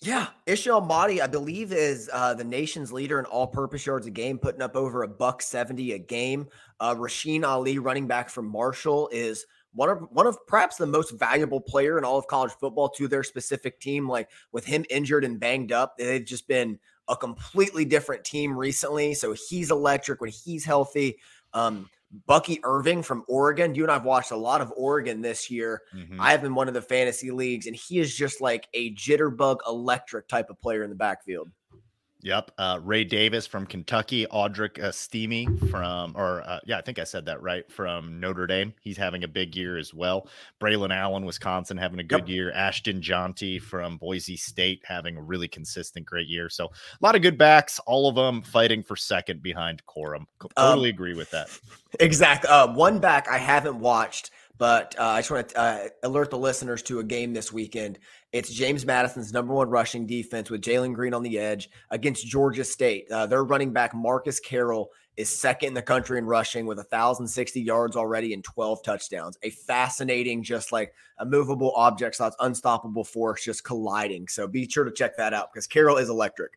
[0.00, 4.38] Yeah, Ishmael Mahdi, I believe, is uh, the nation's leader in all-purpose yards a game,
[4.38, 6.46] putting up over a buck seventy a game.
[6.78, 9.44] Uh, Rasheen Ali, running back from Marshall, is
[9.74, 13.08] one of one of perhaps the most valuable player in all of college football to
[13.08, 14.08] their specific team.
[14.08, 16.78] Like with him injured and banged up, they've just been
[17.08, 19.14] a completely different team recently.
[19.14, 21.18] So he's electric when he's healthy.
[21.52, 21.90] Um,
[22.26, 23.74] Bucky Irving from Oregon.
[23.74, 25.82] You and I've watched a lot of Oregon this year.
[25.94, 26.16] Mhm.
[26.18, 29.58] I have been one of the fantasy leagues, and he is just like a jitterbug
[29.66, 31.50] electric type of player in the backfield.
[32.22, 32.50] Yep.
[32.58, 37.04] Uh, Ray Davis from Kentucky, Audric uh, Steamy from, or uh, yeah, I think I
[37.04, 38.74] said that right, from Notre Dame.
[38.80, 40.26] He's having a big year as well.
[40.60, 42.28] Braylon Allen, Wisconsin, having a good Yep.
[42.28, 42.50] year.
[42.52, 46.48] Ashton Jeanty from Boise State having a really consistent, great year.
[46.48, 50.26] So a lot of good backs, all of them fighting for second behind Corum.
[50.40, 51.48] Co- Um, Totally agree with that.
[52.00, 52.50] Exactly.
[52.50, 56.38] Uh, one back I haven't watched, but uh, I just want to uh, alert the
[56.38, 58.00] listeners to a game this weekend.
[58.32, 62.64] It's James Madison's number one rushing defense with Jalen Green on the edge against Georgia
[62.64, 63.10] State.
[63.10, 67.60] Uh, their running back Marcus Carroll is second in the country in rushing with 1,060
[67.60, 69.38] yards already and 12 touchdowns.
[69.42, 74.28] A fascinating, just like a movable object, so it's unstoppable force just colliding.
[74.28, 76.52] So be sure to check that out because Carroll is electric.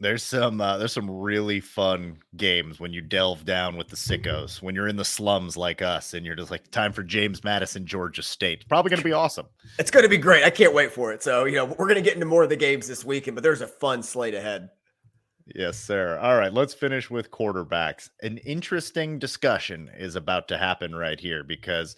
[0.00, 4.60] There's some uh, there's some really fun games when you delve down with the sickos
[4.60, 7.86] when you're in the slums like us and you're just like time for James Madison
[7.86, 8.58] Georgia State.
[8.58, 9.46] It's probably going to be awesome.
[9.78, 10.44] It's going to be great.
[10.44, 11.22] I can't wait for it.
[11.22, 13.44] So, you know, we're going to get into more of the games this weekend, but
[13.44, 14.68] there's a fun slate ahead.
[15.46, 16.18] Yes, sir.
[16.18, 18.08] All right, let's finish with quarterbacks.
[18.22, 21.96] An interesting discussion is about to happen right here because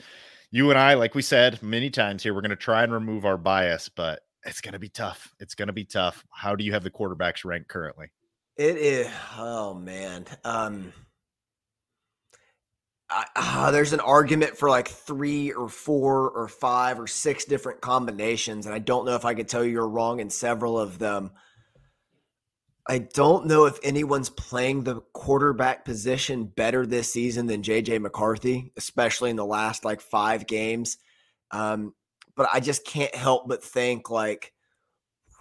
[0.51, 3.25] you and I, like we said many times here, we're going to try and remove
[3.25, 5.35] our bias, but it's going to be tough.
[5.41, 6.25] It's going to be tough.
[6.31, 8.09] How do you have the quarterbacks ranked currently?
[8.57, 9.09] It is.
[9.37, 10.25] Oh man.
[10.45, 10.93] Um.
[13.09, 17.81] I, ah, there's an argument for like three or four or five or six different
[17.81, 20.99] combinations, and I don't know if I could tell you you're wrong in several of
[20.99, 21.31] them.
[22.89, 28.73] I don't know if anyone's playing the quarterback position better this season than JJ McCarthy,
[28.77, 30.97] especially in the last like five games.
[31.51, 31.95] Um,
[32.37, 34.53] but I just can't help but think like,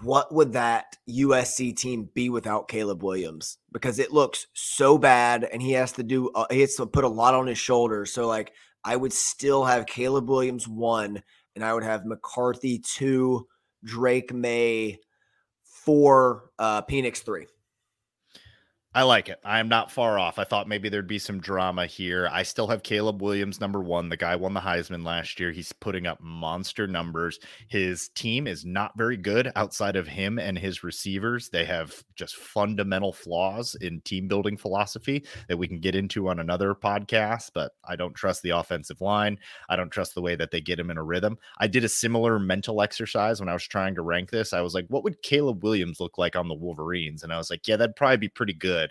[0.01, 3.57] what would that USC team be without Caleb Williams?
[3.71, 7.03] Because it looks so bad, and he has to do uh, he has to put
[7.03, 8.11] a lot on his shoulders.
[8.11, 8.51] So like,
[8.83, 11.21] I would still have Caleb Williams one,
[11.55, 13.47] and I would have McCarthy two,
[13.83, 14.99] Drake Maye
[15.63, 17.47] four, uh, Penix three.
[18.95, 19.41] I like it.
[19.43, 20.39] I am not far off.
[20.39, 22.29] I thought maybe there'd be some drama here.
[22.31, 24.07] I still have Caleb Williams, number one.
[24.07, 25.51] The guy won the Heisman last year.
[25.51, 27.37] He's putting up monster numbers.
[27.67, 31.49] His team is not very good outside of him and his receivers.
[31.49, 36.39] They have just fundamental flaws in team building philosophy that we can get into on
[36.39, 39.39] another podcast, but I don't trust the offensive line.
[39.67, 41.37] I don't trust the way that they get him in a rhythm.
[41.57, 44.53] I did a similar mental exercise when I was trying to rank this.
[44.53, 47.23] I was like, what would Caleb Williams look like on the Wolverines?
[47.23, 48.84] And I was like, yeah, that'd probably be pretty good.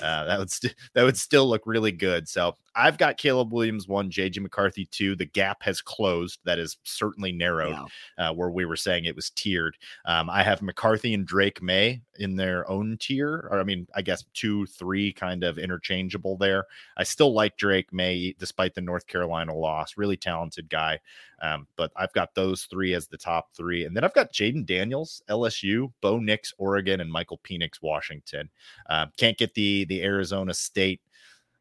[0.00, 2.28] Uh, that would st- that would still look really good.
[2.28, 5.14] So I've got Caleb Williams one, JJ McCarthy two.
[5.14, 6.40] The gap has closed.
[6.44, 7.76] That is certainly narrowed
[8.18, 9.76] uh, where we were saying it was tiered.
[10.06, 14.02] Um, I have McCarthy and Drake Maye in their own tier, or I mean, I
[14.02, 16.64] guess two, three kind of interchangeable there.
[16.96, 19.96] I still like Drake Maye despite the North Carolina loss.
[19.96, 21.00] Really talented guy.
[21.42, 23.84] Um, but I've got those three as the top three.
[23.84, 28.48] And then I've got Jayden Daniels, LSU, Bo Nix, Oregon, and Michael Penix, Washington.
[28.88, 31.00] Uh, can't get the the Arizona State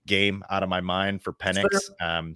[0.08, 1.90] game out of my mind for Penix.
[2.00, 2.36] Um,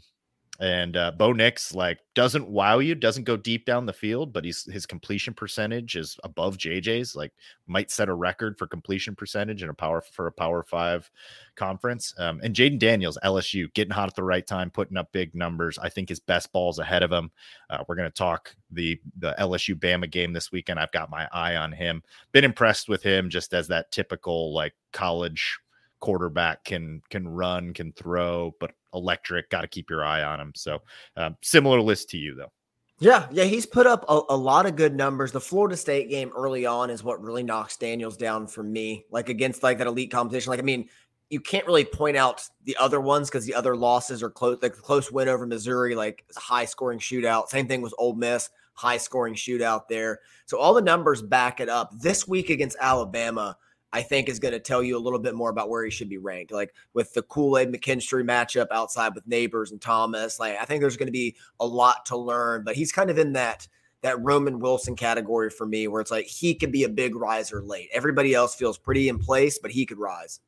[0.60, 4.46] and uh, Bo Nix like doesn't wow you, doesn't go deep down the field, but
[4.46, 7.14] he's his completion percentage is above JJ's.
[7.16, 7.34] Like
[7.68, 11.12] might set a record for completion percentage in a power for a Power Five
[11.56, 12.14] conference.
[12.18, 15.78] Um, and Jayden Daniels, LSU, getting hot at the right time, putting up big numbers.
[15.78, 17.32] I think his best ball's ahead of him.
[17.70, 20.80] Uh, we're going to talk the the LSU Bama game this weekend.
[20.80, 22.02] I've got my eye on him.
[22.32, 25.60] Been impressed with him just as that typical like college
[26.06, 29.50] quarterback can can run, can throw, but electric.
[29.50, 30.52] Got to keep your eye on him.
[30.56, 30.84] So
[31.18, 32.52] um, similar list to you though.
[33.00, 35.32] Yeah, yeah, he's put up a, a lot of good numbers.
[35.32, 39.06] The Florida State game early on is what really knocks Daniels down for me.
[39.10, 40.52] Like against like that elite competition.
[40.52, 40.88] Like I mean,
[41.32, 44.60] you can't really point out the other ones because the other losses are close.
[44.62, 47.50] Like the close win over Missouri, like high scoring shootout.
[47.50, 50.20] Same thing with Ole Miss, high scoring shootout there.
[50.46, 51.92] So all the numbers back it up.
[52.00, 53.58] This week against Alabama,
[53.96, 56.10] I think is going to tell you a little bit more about where he should
[56.10, 56.52] be ranked.
[56.52, 60.82] Like with the Kool Aid McKinstry matchup outside with Nabers and Thomas, like I think
[60.82, 62.66] there's going to be a lot to learn.
[62.66, 63.70] But he's kind of in that
[64.02, 67.62] that Roman Wilson category for me, where it's like he could be a big riser
[67.62, 67.88] late.
[67.94, 70.42] Everybody else feels pretty in place, but he could rise.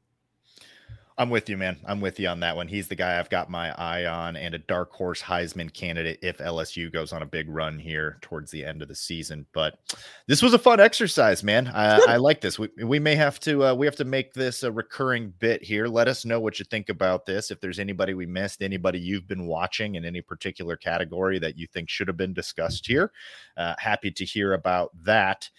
[1.20, 1.78] I'm with you, man.
[1.88, 2.68] I'm with you on that one.
[2.68, 6.38] He's the guy I've got my eye on and a dark horse Heisman candidate if
[6.38, 9.48] LSU goes on a big run here towards the end of the season.
[9.52, 9.80] But
[10.28, 11.70] this was a fun exercise, man.
[11.70, 12.60] I, I like this.
[12.60, 15.88] We, we may have to uh, we have to make this a recurring bit here.
[15.88, 17.50] Let us know what you think about this.
[17.50, 21.66] If there's anybody we missed, anybody you've been watching in any particular category that you
[21.66, 23.12] think should have been discussed here,
[23.58, 25.50] uh, happy to hear about that.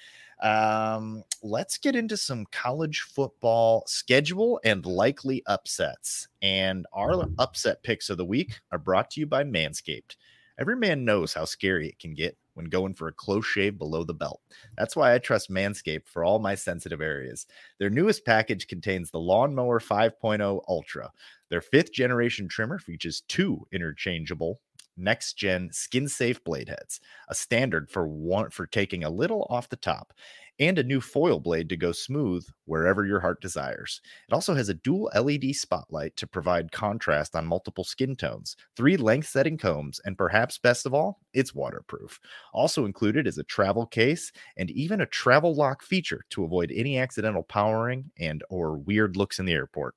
[0.40, 6.28] Um, let's get into some college football schedule and likely upsets.
[6.42, 10.16] And our upset picks of the week are brought to you by Manscaped.
[10.58, 14.02] Every man knows how scary it can get when going for a close shave below
[14.02, 14.40] the belt.
[14.76, 17.46] That's why I trust Manscaped for all my sensitive areas.
[17.78, 21.12] Their newest package contains the Lawnmower 5.0 Ultra.
[21.50, 24.60] Their fifth generation trimmer features two interchangeable
[24.98, 29.68] next gen skin safe blade heads, a standard for one for taking a little off
[29.68, 30.12] the top,
[30.60, 34.00] and a new foil blade to go smooth wherever your heart desires.
[34.28, 38.96] It also has a dual LED spotlight to provide contrast on multiple skin tones, three
[38.96, 42.20] length setting combs, and perhaps best of all, it's waterproof.
[42.52, 46.98] Also included is a travel case and even a travel lock feature to avoid any
[46.98, 49.94] accidental powering and or weird looks in the airport.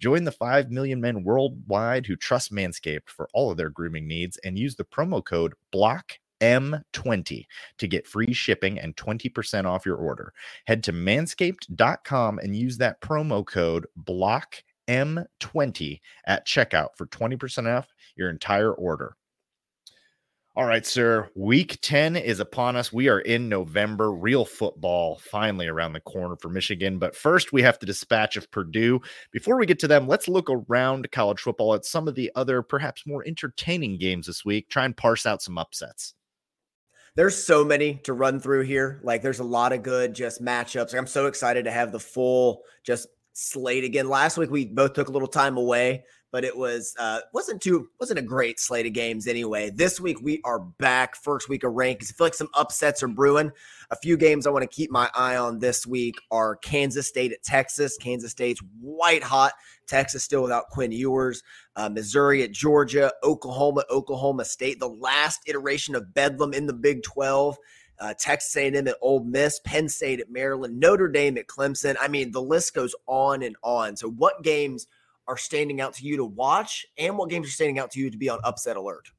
[0.00, 4.36] Join the 5 million men worldwide who trust Manscaped for all of their grooming needs
[4.38, 7.46] and use the promo code BLOCK M20
[7.78, 10.34] to get free shipping and 20% off your order.
[10.66, 17.88] Head to manscaped.com and use that promo code BLOCK M20 at checkout for 20% off
[18.16, 19.16] your entire order.
[20.54, 21.30] All right, sir.
[21.34, 22.92] Week 10 is upon us.
[22.92, 24.12] We are in November.
[24.12, 26.98] Real football finally around the corner for Michigan.
[26.98, 29.00] But first, we have to dispatch of Purdue.
[29.30, 32.60] Before we get to them, let's look around college football at some of the other,
[32.60, 34.68] perhaps more entertaining games this week.
[34.68, 36.12] Try and parse out some upsets
[37.14, 39.00] there's so many to run through here.
[39.02, 40.92] Like there's a lot of good just matchups.
[40.92, 44.08] Like, I'm so excited to have the full just slate again.
[44.08, 47.88] Last week we both took a little time away, but it was uh wasn't too
[48.00, 49.70] wasn't a great slate of games anyway.
[49.70, 52.10] This week we are back, first week of rankings.
[52.10, 53.52] I feel like some upsets are brewing.
[53.90, 57.32] A few games I want to keep my eye on this week are Kansas State
[57.32, 57.96] at Texas.
[57.98, 59.52] Kansas State's white hot.
[59.86, 61.42] Texas still without Quinn Ewers.
[61.76, 63.12] Uh, Missouri at Georgia.
[63.22, 64.80] Oklahoma, Oklahoma State.
[64.80, 67.58] The last iteration of Bedlam in the Big 12
[68.00, 71.94] uh, Texas A&M at Ole Miss, Penn State at Maryland, Notre Dame at Clemson.
[72.00, 73.96] I mean, the list goes on and on.
[73.96, 74.88] So, what games
[75.28, 78.10] are standing out to you to watch, and what games are standing out to you
[78.10, 79.10] to be on upset alert?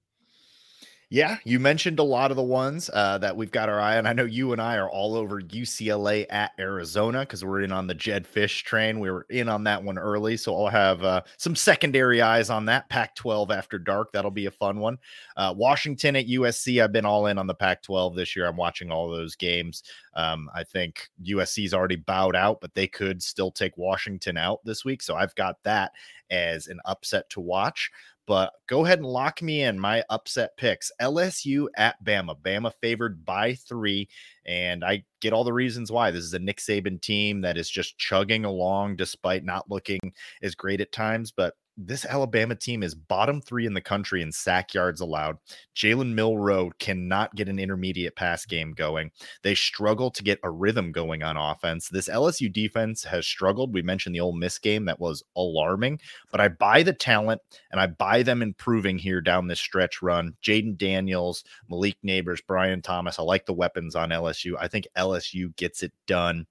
[1.10, 4.08] Yeah, you mentioned a lot of the ones uh, that we've got our eye on.
[4.08, 7.86] I know you and I are all over UCLA at Arizona because we're in on
[7.86, 9.00] the Jedd Fisch train.
[9.00, 12.66] We were in on that one early, so I'll have uh, some secondary eyes on
[12.66, 12.90] that.
[12.90, 14.12] Pac 12 after dark.
[14.12, 14.98] That'll be a fun one.
[15.38, 16.84] Uh, Washington at USC.
[16.84, 18.48] I've been all in on the Pac 12 this year.
[18.48, 19.84] I'm watching all those games.
[20.16, 24.84] Um, I think USC's already bowed out, but they could still take Washington out this
[24.84, 25.02] week.
[25.02, 25.92] So I've got that
[26.32, 27.92] as an upset to watch
[28.26, 30.92] but go ahead and lock me in my upset picks.
[31.02, 32.38] LSU at Bama.
[32.40, 34.08] Bama favored by three.
[34.46, 36.12] And I get all the reasons why.
[36.12, 40.00] This is a Nick Saban team that is just chugging along despite not looking
[40.42, 41.32] as great at times.
[41.32, 45.38] But this Alabama team is bottom three in the country in sack yards allowed.
[45.76, 49.12] Jalen Milroe cannot get an intermediate pass game going.
[49.42, 51.90] They struggle to get a rhythm going on offense.
[51.90, 53.74] This LSU defense has struggled.
[53.74, 56.00] We mentioned the Ole Miss game that was alarming,
[56.32, 60.36] but I buy the talent and I buy them improving here down this stretch run.
[60.44, 63.18] Jayden Daniels, Malik Nabers, Brian Thomas.
[63.18, 64.56] I like the weapons on LSU.
[64.60, 66.46] I think LSU gets it done.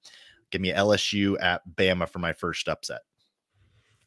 [0.50, 3.00] Give me LSU at Bama for my first upset.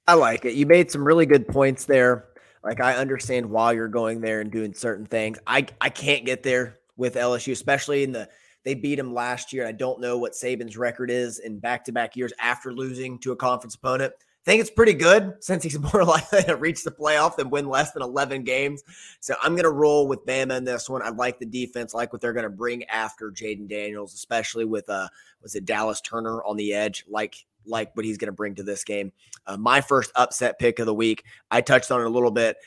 [0.08, 0.54] I like it.
[0.54, 2.26] You made some really good points there.
[2.64, 5.38] Like I understand why you're going there and doing certain things.
[5.48, 8.30] I I can't get there with LSU, especially in the
[8.64, 9.68] they beat them last year.
[9.68, 13.76] I don't know what Saban's record is in back-to-back years after losing to a conference
[13.76, 14.14] opponent.
[14.18, 17.70] I think it's pretty good since he's more likely to reach the playoff than win
[17.70, 18.84] less than 11 games.
[19.20, 21.04] So I'm going to roll with Bama in this one.
[21.04, 24.90] I like the defense, like what they're going to bring after Jayden Daniels, especially with
[24.90, 25.08] uh
[25.44, 28.64] was it Dallas Turner on the edge, like like what he's going to bring to
[28.64, 29.12] this game.
[29.48, 32.58] Uh, my first upset pick of the week, I touched on it a little bit.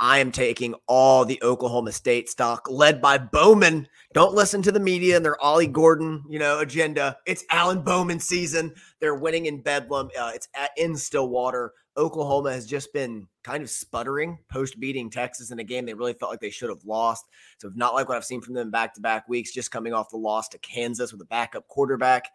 [0.00, 3.88] I am taking all the Oklahoma State stock led by Bowman.
[4.12, 7.16] Don't listen to the media and their Ollie Gordon, you know, agenda.
[7.26, 8.74] It's Alan Bowman season.
[9.00, 10.10] They're winning in Bedlam.
[10.18, 11.72] Uh, it's at, in Stillwater.
[11.96, 16.12] Oklahoma has just been kind of sputtering post beating Texas in a game they really
[16.12, 17.24] felt like they should have lost.
[17.58, 20.10] So, not like what I've seen from them back to back weeks, just coming off
[20.10, 22.30] the loss to Kansas with a backup quarterback.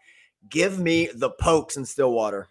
[0.48, 2.50] Give me the pokes in Stillwater.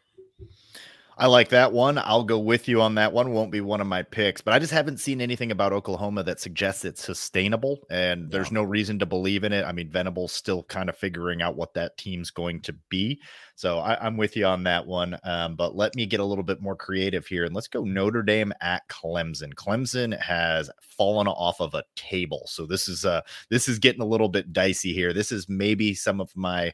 [1.21, 1.99] I like that one.
[1.99, 3.33] I'll go with you on that one.
[3.33, 6.39] Won't be one of my picks, but I just haven't seen anything about Oklahoma that
[6.39, 9.65] suggests it's sustainable, and there's no reason to believe in it.
[9.65, 13.21] I mean, Venables still kind of figuring out what that team's going to be.
[13.57, 15.19] So I, am with you on that one.
[15.25, 18.23] Um, but let me get a little bit more creative here, and let's go Notre
[18.23, 19.55] Dame at Clemson.
[19.55, 24.07] Clemson has fallen off of a table, so this is uh this is getting a
[24.07, 25.13] little bit dicey here.
[25.13, 26.73] This is maybe some of my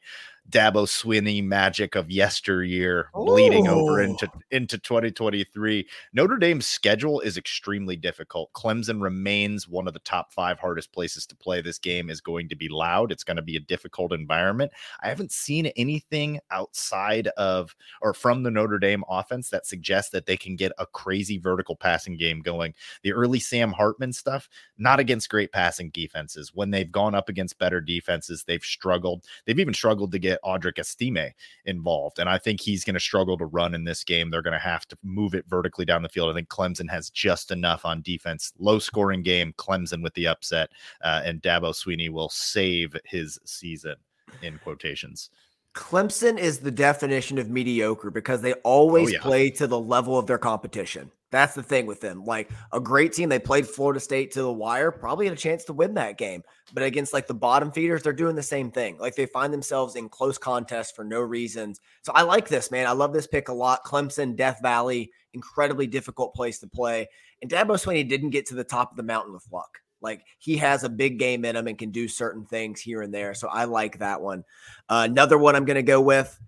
[0.51, 5.89] Dabo Swinney magic of yesteryear bleeding over into into 2023.
[6.13, 8.53] Notre Dame's schedule is extremely difficult.
[8.53, 11.63] Clemson remains one of the top 5 hardest places to play.
[11.63, 13.11] This game is going to be loud.
[13.11, 14.73] It's going to be a difficult environment.
[15.03, 20.27] I haven't seen anything outside of or from the Notre Dame offense that suggests that
[20.27, 22.75] they can get a crazy vertical passing game going.
[23.03, 26.53] The early Sam Hartman stuff, not against great passing defenses.
[26.55, 29.25] When they've gone up against better defenses, they've struggled.
[29.47, 31.33] They've even struggled to get Audric Estime
[31.65, 32.19] involved.
[32.19, 34.31] And I think he's going to struggle to run in this game.
[34.31, 36.31] They're going to have to move it vertically down the field.
[36.31, 38.53] I think Clemson has just enough on defense.
[38.59, 40.71] Low scoring game, Clemson with the upset,
[41.03, 43.97] uh, and Dabo Swinney will save his season
[44.43, 45.31] in quotations.
[45.75, 49.21] Clemson is the definition of mediocre because they always oh, yeah.
[49.21, 51.11] play to the level of their competition.
[51.35, 52.25] That's the thing with them.
[52.25, 55.65] Like a great team, they played Florida State to the wire, probably had a chance
[55.65, 56.45] to win that game.
[56.73, 58.99] But against like the bottom feeders, they're doing the same thing.
[58.99, 61.81] Like they find themselves in close contests for no reasons.
[62.03, 62.87] So I like this, man.
[62.87, 63.85] I love this pick a lot.
[63.85, 67.09] Clemson, Death Valley, incredibly difficult place to play.
[67.43, 69.81] And Dabo Swinney didn't get to the top of the mountain with luck.
[70.01, 73.13] Like he has a big game in him and can do certain things here and
[73.13, 73.35] there.
[73.35, 74.45] So I like that one.
[74.89, 76.39] Uh, another one I'm going to go with.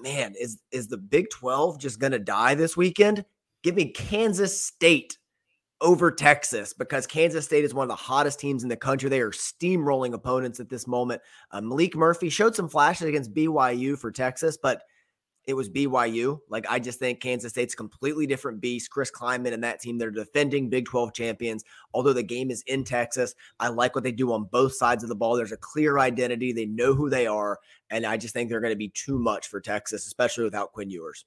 [0.00, 3.26] Man, is is the Big 12 just going to die this weekend?
[3.62, 5.18] Give me Kansas State
[5.80, 9.08] over Texas because Kansas State is one of the hottest teams in the country.
[9.08, 11.20] They are steamrolling opponents at this moment.
[11.50, 14.82] Uh, Maalik Murphy showed some flashes against BYU for Texas, but
[15.44, 16.38] it was BYU.
[16.48, 18.90] Like I just think Kansas State's completely different beast.
[18.90, 21.64] Chris Klieman and that team, they're defending Big 12 champions.
[21.92, 25.08] Although the game is in Texas, I like what they do on both sides of
[25.08, 25.36] the ball.
[25.36, 26.52] There's a clear identity.
[26.52, 27.58] They know who they are.
[27.90, 30.90] And I just think they're going to be too much for Texas, especially without Quinn
[30.90, 31.24] Ewers.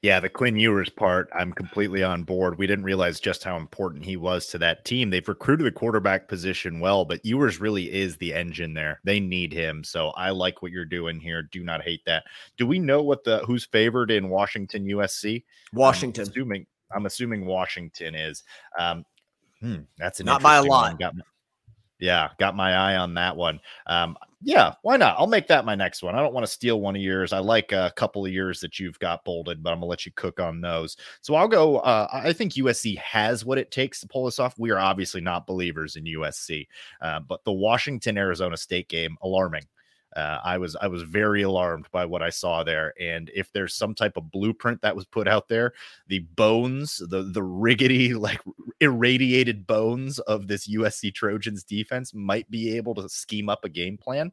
[0.00, 2.56] Yeah, the Quinn Ewers part, I'm completely on board.
[2.56, 5.10] We didn't realize just how important he was to that team.
[5.10, 9.00] They've recruited the quarterback position well, but Ewers really is the engine there.
[9.02, 9.82] They need him.
[9.82, 11.42] So I like what you're doing here.
[11.42, 12.24] Do not hate that.
[12.56, 15.42] Do we know what the who's favored in Washington USC?
[15.72, 16.22] Washington.
[16.22, 18.44] I'm assuming I'm assuming Washington is.
[18.78, 19.04] Um,
[19.60, 20.98] hmm, that's an not by a lot.
[20.98, 21.14] Got,
[21.98, 23.60] yeah, got my eye on that one.
[23.86, 25.16] Um, yeah, why not?
[25.18, 26.14] I'll make that my next one.
[26.14, 27.32] I don't want to steal one of yours.
[27.32, 30.12] I like a couple of years that you've got bolded, but I'm gonna let you
[30.14, 30.96] cook on those.
[31.22, 31.78] So I'll go.
[31.78, 34.54] Uh, I think USC has what it takes to pull this off.
[34.58, 36.68] We are obviously not believers in USC,
[37.00, 39.64] uh, but the Washington Arizona State game alarming
[40.18, 42.92] uh, I was I was very alarmed by what I saw there.
[43.00, 45.74] And if there's some type of blueprint that was put out there,
[46.08, 48.40] the bones, the the riggedy like
[48.80, 53.96] irradiated bones of this USC Trojans defense might be able to scheme up a game
[53.96, 54.32] plan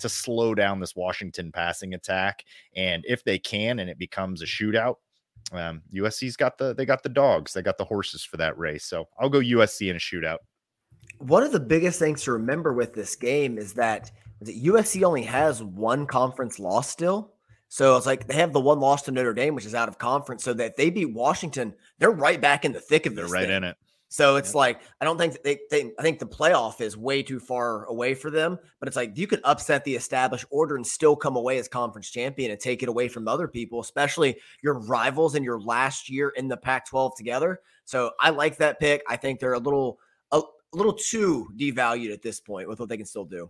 [0.00, 2.44] to slow down this Washington passing attack.
[2.74, 4.96] And if they can, and it becomes a shootout,
[5.52, 8.84] um, USC's got the they got the dogs, they got the horses for that race.
[8.84, 10.38] So I'll go USC in a shootout.
[11.18, 14.10] One of the biggest things to remember with this game is that
[14.44, 17.32] USC only has one conference loss still.
[17.68, 19.98] So it's like they have the one loss to Notre Dame, which is out of
[19.98, 20.42] conference.
[20.42, 23.30] So that if they beat Washington, they're right back in the thick of this.
[23.30, 23.56] They're right thing.
[23.58, 23.76] in it.
[24.12, 27.38] So it's like I don't think they, they I think the playoff is way too
[27.38, 28.58] far away for them.
[28.80, 32.10] But it's like you could upset the established order and still come away as conference
[32.10, 36.30] champion and take it away from other people, especially your rivals in your last year
[36.30, 37.60] in the Pac-12 together.
[37.84, 39.04] So I like that pick.
[39.08, 40.00] I think they're a little
[40.32, 43.48] a, a little too devalued at this point with what they can still do.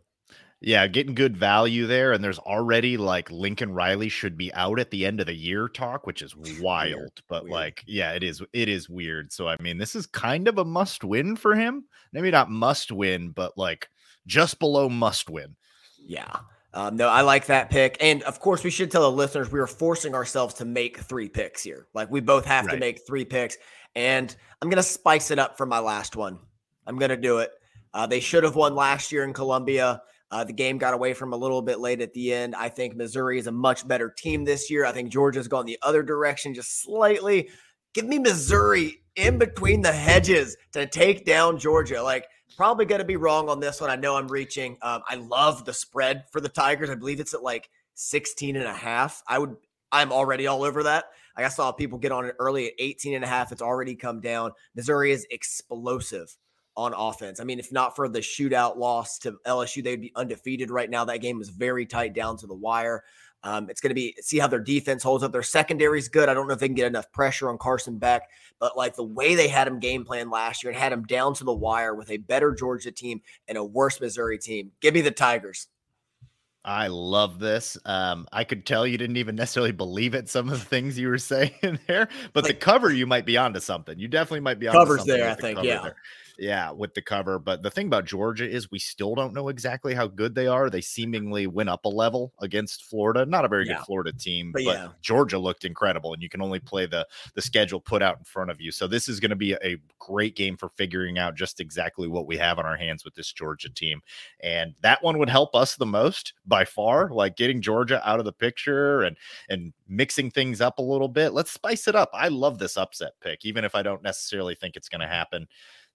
[0.62, 2.12] Yeah, getting good value there.
[2.12, 5.68] And there's already like Lincoln Riley should be out at the end of the year
[5.68, 6.96] talk, which is wild.
[6.96, 7.22] Weird.
[7.28, 7.52] But weird.
[7.52, 9.32] like, yeah, it is it is weird.
[9.32, 11.84] So I mean, this is kind of a must win for him.
[12.12, 13.88] Maybe not must win, but like
[14.26, 15.56] just below must win.
[15.98, 16.40] Yeah.
[16.72, 17.96] Um, no, I like that pick.
[18.00, 21.28] And of course, we should tell the listeners we are forcing ourselves to make three
[21.28, 21.86] picks here.
[21.94, 22.74] Like we both have right.
[22.74, 23.56] to make three picks.
[23.96, 26.38] And I'm going to spice it up for my last one.
[26.86, 27.50] I'm going to do it.
[27.92, 30.02] Uh, they should have won last year in Columbia.
[30.31, 32.55] Uh, the game got away from a little bit late at the end.
[32.55, 34.85] I think Missouri is a much better team this year.
[34.85, 37.49] I think Georgia's gone the other direction just slightly.
[37.95, 42.03] Give me Missouri in between the hedges to take down Georgia.
[42.03, 42.26] Like,
[42.57, 43.91] probably going to be wrong on this one.
[43.91, 44.76] I know I'm reaching.
[44.83, 46.91] Um, I love the spread for the Tigers.
[46.91, 49.22] I believe it's at like 16 and a half.
[49.26, 49.57] I would,
[49.91, 51.07] I'm already all over that.
[51.37, 53.51] I saw people get on it early at 18 and a half.
[53.51, 54.53] It's already come down.
[54.74, 56.37] Missouri is explosive
[56.81, 57.41] on offense.
[57.41, 61.05] I mean, if not for the shootout loss to LSU, they'd be undefeated right now.
[61.05, 63.05] That game was very tight down to the wire.
[63.43, 65.33] Um, it's going to be see how their defense holds up.
[65.33, 66.28] Their secondary is good.
[66.28, 68.28] I don't know if they can get enough pressure on Carson Beck,
[68.59, 71.35] but like the way they had him game plan last year and had him down
[71.35, 74.72] to the wire with a better Georgia team and a worse Missouri team.
[74.80, 75.68] Give me the Tigers.
[76.63, 77.79] I love this.
[77.87, 80.29] Um, I could tell you didn't even necessarily believe it.
[80.29, 83.38] Some of the things you were saying there, but like, the cover you might be
[83.38, 83.99] onto something.
[83.99, 85.30] You definitely might be on covers there.
[85.30, 85.83] I think, yeah.
[85.83, 85.96] There.
[86.41, 87.38] Yeah, with the cover.
[87.38, 90.71] But the thing about Georgia is we still don't know exactly how good they are.
[90.71, 93.26] They seemingly went up a level against Florida.
[93.26, 93.76] Not a very Yeah.
[93.76, 94.88] good Florida team, But but, yeah.
[95.03, 98.50] Georgia looked incredible, and you can only play the the schedule put out in front
[98.50, 98.72] of you.
[98.72, 102.26] So this is going to be a great game for figuring out just exactly what
[102.26, 104.00] we have on our hands with this Georgia team.
[104.42, 108.25] And that one would help us the most by far, like getting Georgia out of
[108.25, 109.14] the picture and
[109.50, 111.34] and mixing things up a little bit.
[111.34, 112.08] Let's spice it up.
[112.14, 115.46] I love this upset pick, even if I don't necessarily think it's going to happen.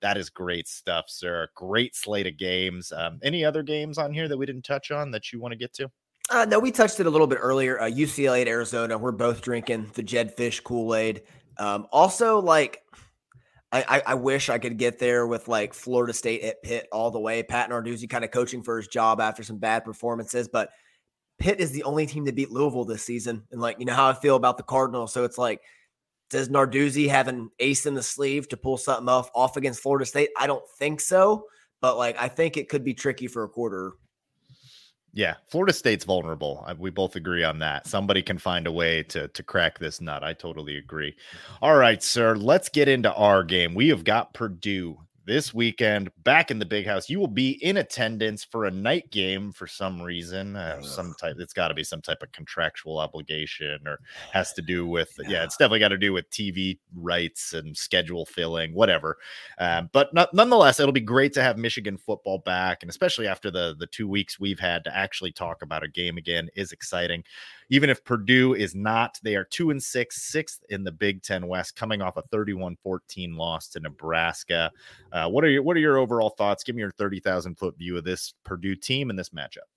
[0.06, 1.48] That is great stuff, sir.
[1.56, 2.92] Great slate of games.
[2.92, 5.56] Um, any other games on here that we didn't touch on that you want to
[5.56, 5.90] get to?
[6.30, 7.82] Uh, no, we touched it a little bit earlier.
[7.82, 9.00] Uh, UCLA at Arizona.
[9.00, 11.24] We're both drinking the Jedd Fisch Kool Aid.
[11.58, 12.84] Um, also, like,
[13.72, 17.20] I, I, wish I could get there with like Florida State at Pitt all the
[17.20, 17.42] way.
[17.42, 20.70] Pat Narduzzi kind of coaching for his job after some bad performances, but
[21.40, 23.44] Pitt is the only team to beat Louisville this season.
[23.52, 25.12] And like, you know how I feel about the Cardinals.
[25.14, 25.62] So it's like,
[26.30, 30.06] does Narduzzi have an ace in the sleeve to pull something off off against Florida
[30.06, 30.30] State?
[30.38, 31.46] I don't think so,
[31.82, 33.94] but like, I think it could be tricky for a quarter.
[35.14, 36.68] Yeah, Florida State's vulnerable.
[36.78, 37.88] We both agree on that.
[37.88, 40.26] Somebody can find a way to to crack this nut.
[40.26, 41.16] I totally agree.
[41.62, 42.36] All right, sir.
[42.36, 43.74] Let's get into our game.
[43.76, 47.10] We have got Purdue this weekend back in the big house.
[47.10, 50.56] You will be in attendance for a night game for some reason.
[50.56, 51.38] Uh, some type.
[51.40, 54.00] It's got to be some type of contractual obligation or
[54.32, 55.12] has to do with.
[55.28, 59.18] Yeah, it's definitely got to do with TV rights and schedule filling, whatever.
[59.58, 63.50] Um, but not, nonetheless, it'll be great to have Michigan football back, and especially after
[63.50, 67.24] the the two weeks we've had to actually talk about a game again is exciting.
[67.70, 71.48] Even if Purdue is not, they are two and six, sixth in the Big Ten
[71.48, 74.72] West, coming off a 31-14 loss to Nebraska.
[75.12, 76.64] Uh, what are your what are your overall thoughts?
[76.64, 79.70] Give me your thirty thousand foot view of this Purdue team and this matchup.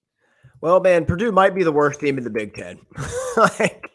[0.60, 2.78] Well, man, Purdue might be the worst team in the Big Ten.
[3.36, 3.90] like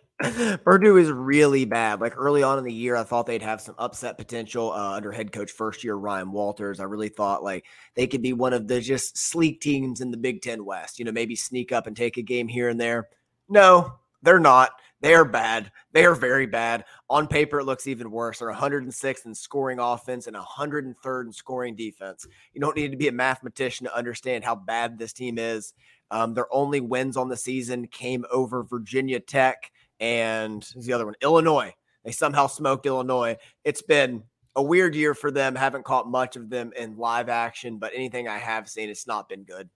[0.63, 1.99] Purdue is really bad.
[1.99, 5.11] Like early on in the year, I thought they'd have some upset potential uh, under
[5.11, 6.79] head coach first year Ryan Walters.
[6.79, 7.65] I really thought like
[7.95, 10.99] they could be one of the just sleek teams in the Big Ten West.
[10.99, 13.09] You know, maybe sneak up and take a game here and there.
[13.49, 14.71] No, they're not.
[15.01, 15.69] They are bad.
[15.91, 16.85] They are very bad.
[17.09, 18.39] On paper, it looks even worse.
[18.39, 22.25] They're 106th in scoring offense and 103rd in scoring defense.
[22.53, 25.73] You don't need to be a mathematician to understand how bad this team is.
[26.09, 31.15] Um, their only wins on the season came over Virginia Tech and the other one?
[31.21, 31.73] Illinois.
[32.05, 33.37] They somehow smoked Illinois.
[33.65, 34.23] It's been
[34.55, 35.55] a weird year for them.
[35.55, 39.27] Haven't caught much of them in live action, but anything I have seen, it's not
[39.27, 39.69] been good.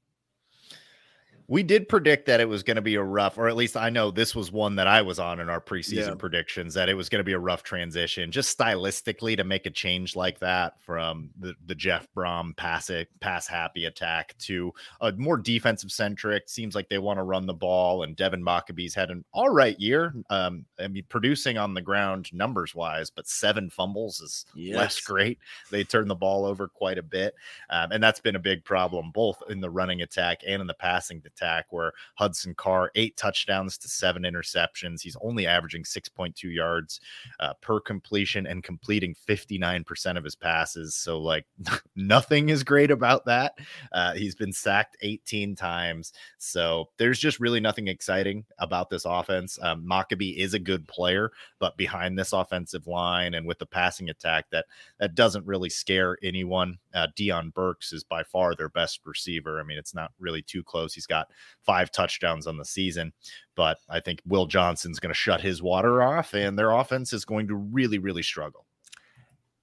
[1.49, 3.89] We did predict that it was going to be a rough, or at least I
[3.89, 6.15] know this was one that I was on in our preseason Yeah.
[6.15, 9.69] predictions that it was going to be a rough transition, just stylistically to make a
[9.69, 15.13] change like that from the, the Jeff Brohm pass it, pass happy attack to a
[15.13, 16.49] more defensive centric.
[16.49, 19.79] Seems like they want to run the ball, and Devin Mockobee's had an all right
[19.79, 20.13] year.
[20.29, 24.45] Um, I mean, producing on the ground numbers wise, but seven fumbles is
[24.75, 25.39] less great.
[25.71, 27.35] They turn the ball over quite a bit.
[27.69, 30.73] Um, and that's been a big problem, both in the running attack and in the
[30.73, 35.01] passing attack, where Hudson Card, eight touchdowns to seven interceptions.
[35.01, 36.99] He's only averaging 6.2 yards
[37.39, 40.95] uh, per completion and completing 59% of his passes.
[40.95, 41.45] So, like,
[41.95, 43.57] nothing is great about that.
[43.91, 46.13] Uh, he's been sacked 18 times.
[46.37, 49.59] So, there's just really nothing exciting about this offense.
[49.61, 54.09] Um, Mockobee is a good player, but behind this offensive line and with the passing
[54.09, 54.65] attack, that
[54.99, 56.77] that doesn't really scare anyone.
[56.93, 59.59] Uh, Deion Burks is by far their best receiver.
[59.59, 60.93] I mean, it's not really too close.
[60.93, 61.26] He's got
[61.61, 63.13] five touchdowns on the season,
[63.55, 67.25] but I think Will Johnson's going to shut his water off, and their offense is
[67.25, 68.65] going to really, really struggle.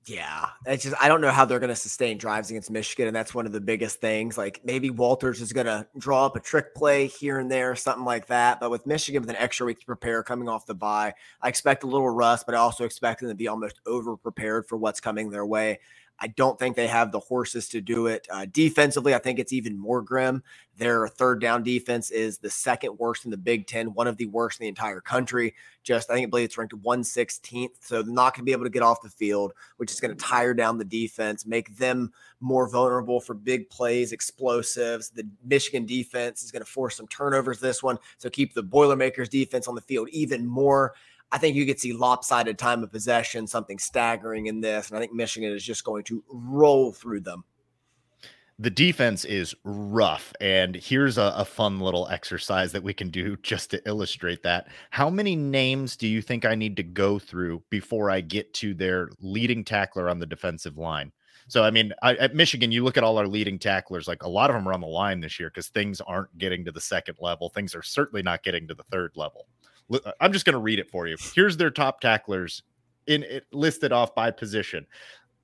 [0.06, 3.16] Yeah, it's just I don't know how they're going to sustain drives against Michigan, and
[3.16, 4.36] that's one of the biggest things.
[4.36, 8.04] Like maybe Walters is going to draw up a trick play here and there, something
[8.04, 8.60] like that.
[8.60, 11.84] But with Michigan with an extra week to prepare coming off the bye, I expect
[11.84, 15.00] a little rust, but I also expect them to be almost over prepared for what's
[15.00, 15.80] coming their way.
[16.20, 18.26] I don't think they have the horses to do it.
[18.30, 20.42] Uh, defensively, I think it's even more grim.
[20.78, 24.26] Their third down defense is the second worst in the Big Ten, one of the
[24.26, 25.54] worst in the entire country.
[25.82, 27.70] Just, I think, I believe it's ranked 116th.
[27.80, 30.16] So they're not going to be able to get off the field, which is going
[30.16, 35.10] to tire down the defense, make them more vulnerable for big plays, explosives.
[35.10, 37.98] The Michigan defense is going to force some turnovers this one.
[38.18, 40.94] So keep the Boilermakers defense on the field even more.
[41.34, 44.88] I think you could see lopsided time of possession, something staggering in this.
[44.88, 47.42] And I think Michigan is just going to roll through them.
[48.60, 50.32] The defense is rough.
[50.40, 54.68] And here's a, a fun little exercise that we can do just to illustrate that.
[54.90, 58.72] How many names do you think I need to go through before I get to
[58.72, 61.10] their leading tackler on the defensive line?
[61.48, 64.28] So, I mean, I, at Michigan, you look at all our leading tacklers, like a
[64.28, 66.80] lot of them are on the line this year because things aren't getting to the
[66.80, 67.48] second level.
[67.48, 69.48] Things are certainly not getting to the third level.
[69.88, 71.16] Li- uh, I'm just going to read it for you.
[71.34, 72.62] Here's their top tacklers
[73.06, 74.86] in it listed off by position.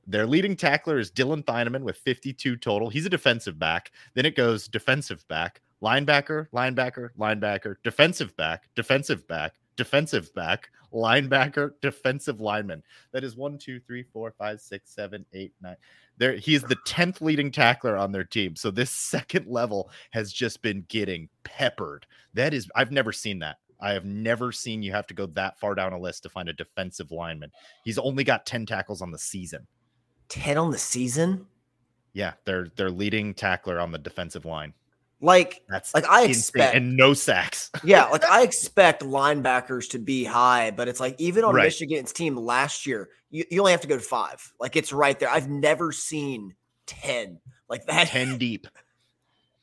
[0.07, 2.89] Their leading tackler is Dillon Thieneman with 52 total.
[2.89, 3.93] He's a defensive back.
[4.15, 11.73] Then it goes defensive back, linebacker, linebacker, linebacker, defensive back, defensive back, defensive back, linebacker,
[11.83, 12.83] defensive lineman.
[13.13, 15.77] That is one, two, three, four, five, six, seven, eight, nine.
[16.19, 18.57] There, he's the 10th leading tackler on their team.
[18.57, 22.07] So this second level has just been getting peppered.
[22.35, 23.59] That is, I've never seen that.
[23.81, 26.49] I have never seen you have to go that far down a list to find
[26.49, 27.51] a defensive lineman.
[27.85, 29.67] He's only got 10 tackles on the season.
[30.29, 31.47] 10 on the season?
[32.13, 34.75] Yeah, they're they're leading tackler on the defensive line.
[35.21, 37.71] Like That's like I expect and no sacks.
[37.85, 41.65] yeah, like I expect linebackers to be high, but it's like even on Right.
[41.65, 44.53] Michigan's team last year, you, you only have to go to five.
[44.59, 45.29] Like it's right there.
[45.29, 46.55] I've never seen
[46.87, 47.39] 10
[47.69, 48.09] like that.
[48.09, 48.67] 10 deep.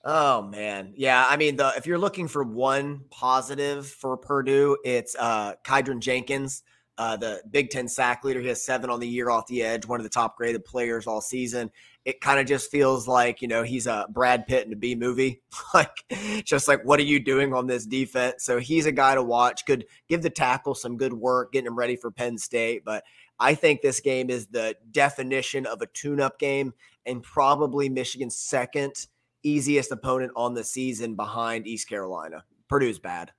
[0.09, 0.93] Oh man.
[0.95, 1.25] Yeah.
[1.27, 6.63] I mean, the if you're looking for one positive for Purdue, it's uh Kydran Jenkins,
[6.97, 8.39] uh, the Big Ten sack leader.
[8.39, 11.07] He has seven on the year off the edge, one of the top graded players
[11.07, 11.69] all season.
[12.05, 14.95] It kind of just feels like, you know, he's a Brad Pitt in a B
[14.95, 15.41] movie.
[15.73, 15.91] like
[16.45, 18.45] just like what are you doing on this defense?
[18.45, 19.65] So he's a guy to watch.
[19.65, 22.85] Could give the tackle some good work, getting him ready for Penn State.
[22.85, 23.03] But
[23.41, 26.73] I think this game is the definition of a tune-up game
[27.05, 29.07] and probably Michigan's second
[29.43, 32.43] easiest opponent on the season behind East Carolina.
[32.69, 33.31] Purdue's bad.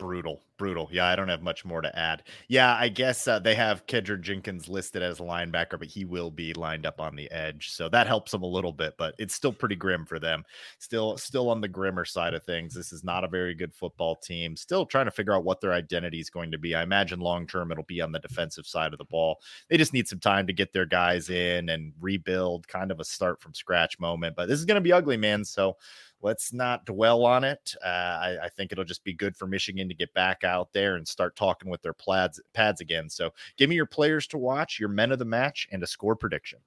[0.00, 0.88] Brutal, brutal.
[0.90, 2.22] Yeah, I don't have much more to add.
[2.48, 6.30] Yeah, I guess uh, they have Kydran Jenkins listed as a linebacker, but he will
[6.30, 8.94] be lined up on the edge, so that helps them a little bit.
[8.96, 10.42] But it's still pretty grim for them.
[10.78, 12.72] Still, still on the grimmer side of things.
[12.72, 14.56] This is not a very good football team.
[14.56, 16.74] Still trying to figure out what their identity is going to be.
[16.74, 19.38] I imagine long term it'll be on the defensive side of the ball.
[19.68, 23.04] They just need some time to get their guys in and rebuild, kind of a
[23.04, 24.34] start from scratch moment.
[24.34, 25.44] But this is going to be ugly, man.
[25.44, 25.76] So
[26.22, 27.74] let's not dwell on it.
[27.84, 30.96] Uh, I, I think it'll just be good for Michigan to get back out there
[30.96, 33.08] and start talking with their plaids, pads again.
[33.08, 36.16] So give me your players to watch, your men of the match, and a score
[36.16, 36.58] prediction.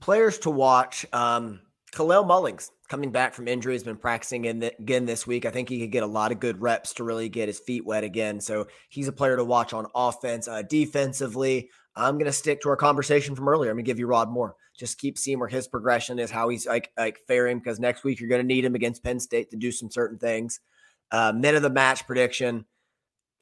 [0.00, 1.06] Players to watch.
[1.12, 1.60] Um,
[1.92, 5.46] Kalel Mullings coming back from injury has been practicing in the, again this week.
[5.46, 7.86] I think he could get a lot of good reps to really get his feet
[7.86, 8.40] wet again.
[8.40, 10.48] So he's a player to watch on offense.
[10.48, 13.70] Uh, defensively, I'm going to stick to our conversation from earlier.
[13.70, 14.56] I'm going to give you Rod Moore.
[14.76, 18.18] Just keep seeing where his progression is, how he's like like faring because next week
[18.18, 20.60] you're going to need him against Penn State to do some certain things.
[21.12, 22.64] Uh, men of the match prediction.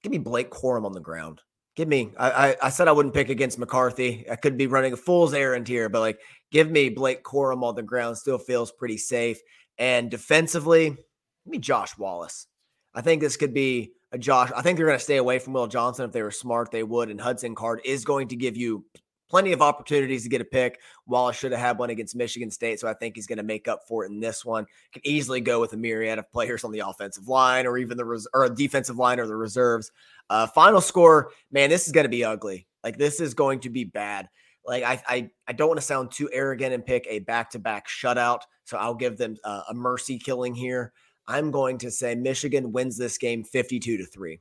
[0.03, 1.41] Give me Blake Corum on the ground.
[1.74, 2.12] Give me.
[2.19, 4.27] I, I I said I wouldn't pick against McCarthy.
[4.31, 6.20] I could be running a fool's errand here, but like
[6.51, 8.19] give me Blake Corum on the ground.
[8.19, 9.41] Still feels pretty safe.
[9.79, 10.99] And defensively, give
[11.47, 12.47] me Josh Wallace.
[12.95, 14.51] I think this could be Josh.
[14.55, 16.05] I think they're going to stay away from Will Johnson.
[16.05, 17.10] If they were smart, they would.
[17.10, 18.84] And Hudson Card is going to give you
[19.30, 20.78] plenty of opportunities to get a pick.
[21.06, 23.66] Wallace should have had one against Michigan State, so I think he's going to make
[23.66, 24.66] up for it in this one.
[24.93, 28.05] Can easily go with a myriad of players on the offensive line, or even the
[28.05, 29.90] res- or defensive line, or the reserves.
[30.28, 32.66] Uh, final score, man, this is going to be ugly.
[32.84, 34.28] Like this is going to be bad.
[34.66, 38.40] Like I, I, I don't want to sound too arrogant and pick a back-to-back shutout,
[38.64, 40.93] so I'll give them uh, a mercy killing here.
[41.28, 44.40] I'm going to say Michigan wins this game 52 to 3.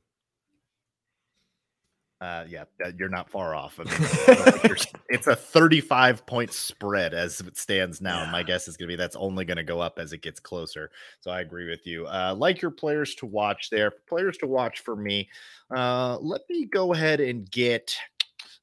[2.20, 2.62] Uh, yeah,
[2.96, 3.80] you're not far off.
[3.80, 8.22] I mean, I don't think you're- it's a 35 point spread as it stands now.
[8.22, 10.22] And my guess is going to be that's only going to go up as it
[10.22, 10.90] gets closer.
[11.20, 12.06] So I agree with you.
[12.06, 15.28] Uh, like your players to watch there, players to watch for me.
[15.74, 17.92] Uh, let me go ahead and get,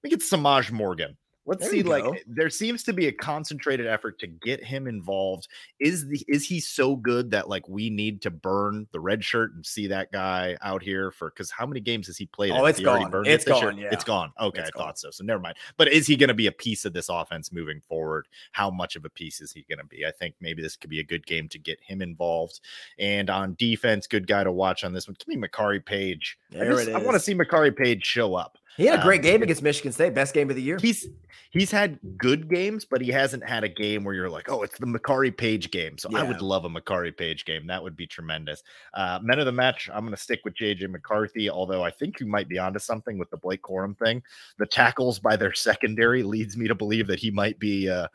[0.02, 1.18] let me get Semaj Morgan.
[1.50, 1.84] Let's There see.
[1.84, 2.16] Like go.
[2.28, 5.48] there seems to be a concentrated effort to get him involved.
[5.80, 9.56] Is the is he so good that like we need to burn the red shirt
[9.56, 12.52] and see that guy out here for because how many games has he played?
[12.52, 12.70] Oh, in?
[12.70, 13.12] It's gone.
[13.26, 13.56] it It's year?
[13.62, 13.90] gone, yeah.
[13.92, 14.32] It's gone.
[14.40, 14.88] Okay, It's I gone.
[14.88, 15.10] thought so.
[15.10, 15.56] So never mind.
[15.76, 18.28] But is he going to be a piece of this offense moving forward?
[18.52, 20.06] How much of a piece is he going to be?
[20.06, 22.60] I think maybe this could be a good game to get him involved.
[23.00, 25.16] And on defense, good guy to watch on this one.
[25.18, 26.38] Give me Makari Paige.
[26.54, 28.58] I, There just- I want to see Makari Paige show up.
[28.80, 30.78] He had a Um, great game against Michigan State, best game of the year.
[30.80, 31.06] He's
[31.50, 34.80] he's had good games, but he hasn't had a game where you're like, oh, it's
[34.80, 35.98] the Makari Paige game.
[35.98, 37.68] So I would love a Makari Paige game.
[37.68, 38.64] That would be tremendous.
[38.94, 42.22] Uh, men of the match, I'm going to stick with JJ McCarthy, although I think
[42.22, 44.24] you might be onto something with the Blake Corum thing.
[44.60, 48.08] The tackles by their secondary leads me to believe that he might be uh,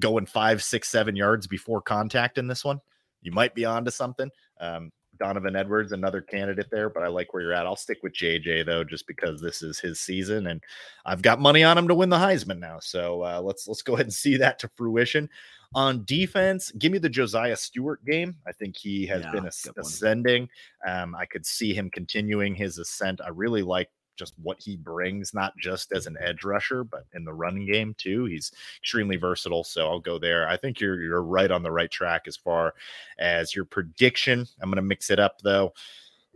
[0.00, 2.80] going five, six, seven yards before contact in this one.
[3.22, 4.30] You might be onto something.
[4.60, 7.66] Um, Donovan Edwards, another candidate there, but I like where you're at.
[7.66, 10.62] I'll stick with JJ though, just because this is his season, and
[11.06, 12.78] I've got money on him to win the Heisman now.
[12.80, 15.28] So uh, let's let's go ahead and see that to fruition.
[15.74, 18.36] On defense, give me the Josaiah Stewart game.
[18.46, 20.48] I think he has Yeah, been as- ascending.
[20.86, 23.20] Um, I could see him continuing his ascent.
[23.22, 26.28] I really like just what he brings, not just as an mm-hmm.
[26.28, 28.24] edge rusher, but in the running game too.
[28.24, 29.64] He's extremely versatile.
[29.64, 30.48] So I'll go there.
[30.48, 32.74] I think you're you're right on the right track as far
[33.18, 34.46] as your prediction.
[34.60, 35.72] I'm gonna mix it up though.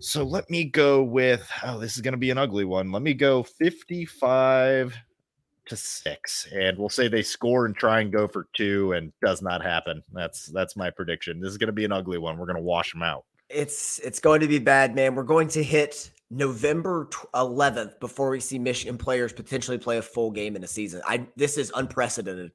[0.00, 2.92] So let me go with oh, this is gonna be an ugly one.
[2.92, 4.96] Let me go 55
[5.66, 9.42] to six, and we'll say they score and try and go for two, and does
[9.42, 10.02] not happen.
[10.12, 11.40] That's that's my prediction.
[11.40, 12.36] This is going to be an ugly one.
[12.36, 13.24] We're going to wash them out.
[13.48, 15.14] It's it's going to be bad, man.
[15.14, 20.30] We're going to hit November 11th before we see Michigan players potentially play a full
[20.30, 21.02] game in a season.
[21.06, 22.52] I this is unprecedented.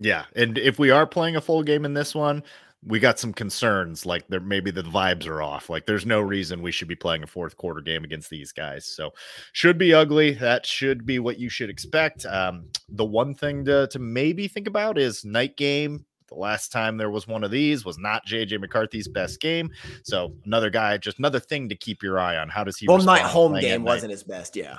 [0.00, 2.42] Yeah, and if we are playing a full game in this one,
[2.86, 6.60] we got some concerns like there maybe the vibes are off like there's no reason
[6.60, 9.10] we should be playing a fourth quarter game against these guys so
[9.52, 13.86] should be ugly that should be what you should expect um, the one thing to,
[13.88, 16.04] to maybe think about is night game
[16.34, 19.70] the last time there was one of these was not JJ McCarthy's best game.
[20.02, 22.48] So another guy, just another thing to keep your eye on.
[22.48, 22.86] How does he?
[22.86, 24.56] Well, night home game wasn't his best.
[24.56, 24.78] Yeah.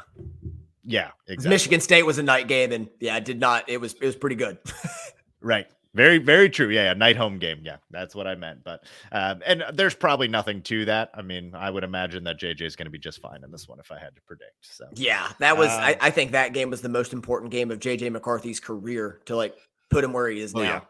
[0.83, 1.11] Yeah.
[1.27, 1.49] Exactly.
[1.49, 3.69] Michigan State was a night game, and yeah, it did not.
[3.69, 4.57] It was it was pretty good.
[5.41, 5.67] right.
[5.93, 6.67] Very, very true.
[6.67, 7.61] Yeah, yeah, night home game.
[7.63, 8.65] Yeah, that's what I meant.
[8.65, 8.83] But
[9.13, 11.09] um, and there's probably nothing to that.
[11.13, 13.65] I mean, I would imagine that JJ is going to be just fine in this
[13.69, 14.57] one if I had to predict.
[14.59, 15.69] So yeah, that was.
[15.69, 19.21] Um, I, I, think that game was the most important game of JJ McCarthy's career
[19.23, 19.55] to like
[19.89, 20.65] put him where he is oh, now.
[20.65, 20.81] Yeah.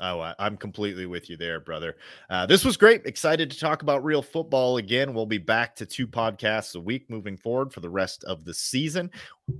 [0.00, 1.96] Oh, I, am completely with you there, brother.
[2.30, 3.04] Uh, this was great.
[3.04, 5.12] Excited to talk about real football again.
[5.12, 8.54] We'll be back to two podcasts a week moving forward for the rest of the
[8.54, 9.10] season.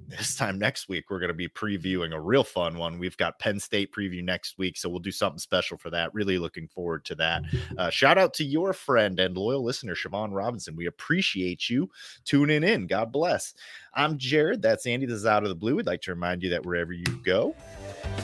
[0.08, 2.98] This time next week, we're going to be previewing a real fun one.
[2.98, 6.14] We've got Penn State preview next week, so we'll do something special for that.
[6.14, 7.42] Really looking forward to that.
[7.76, 10.74] Uh, shout out to your friend and loyal listener, Siobhan Robinson.
[10.74, 11.90] We appreciate you
[12.24, 12.86] tuning in.
[12.86, 13.52] God bless.
[13.94, 14.62] I'm Jared.
[14.62, 15.04] That's Andy.
[15.04, 15.76] This is Out of the Blue.
[15.76, 17.54] We'd like to remind you that wherever you go,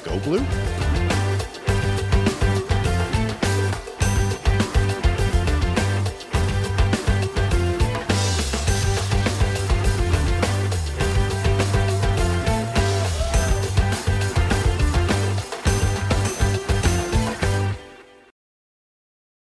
[0.05, 0.95] go blue.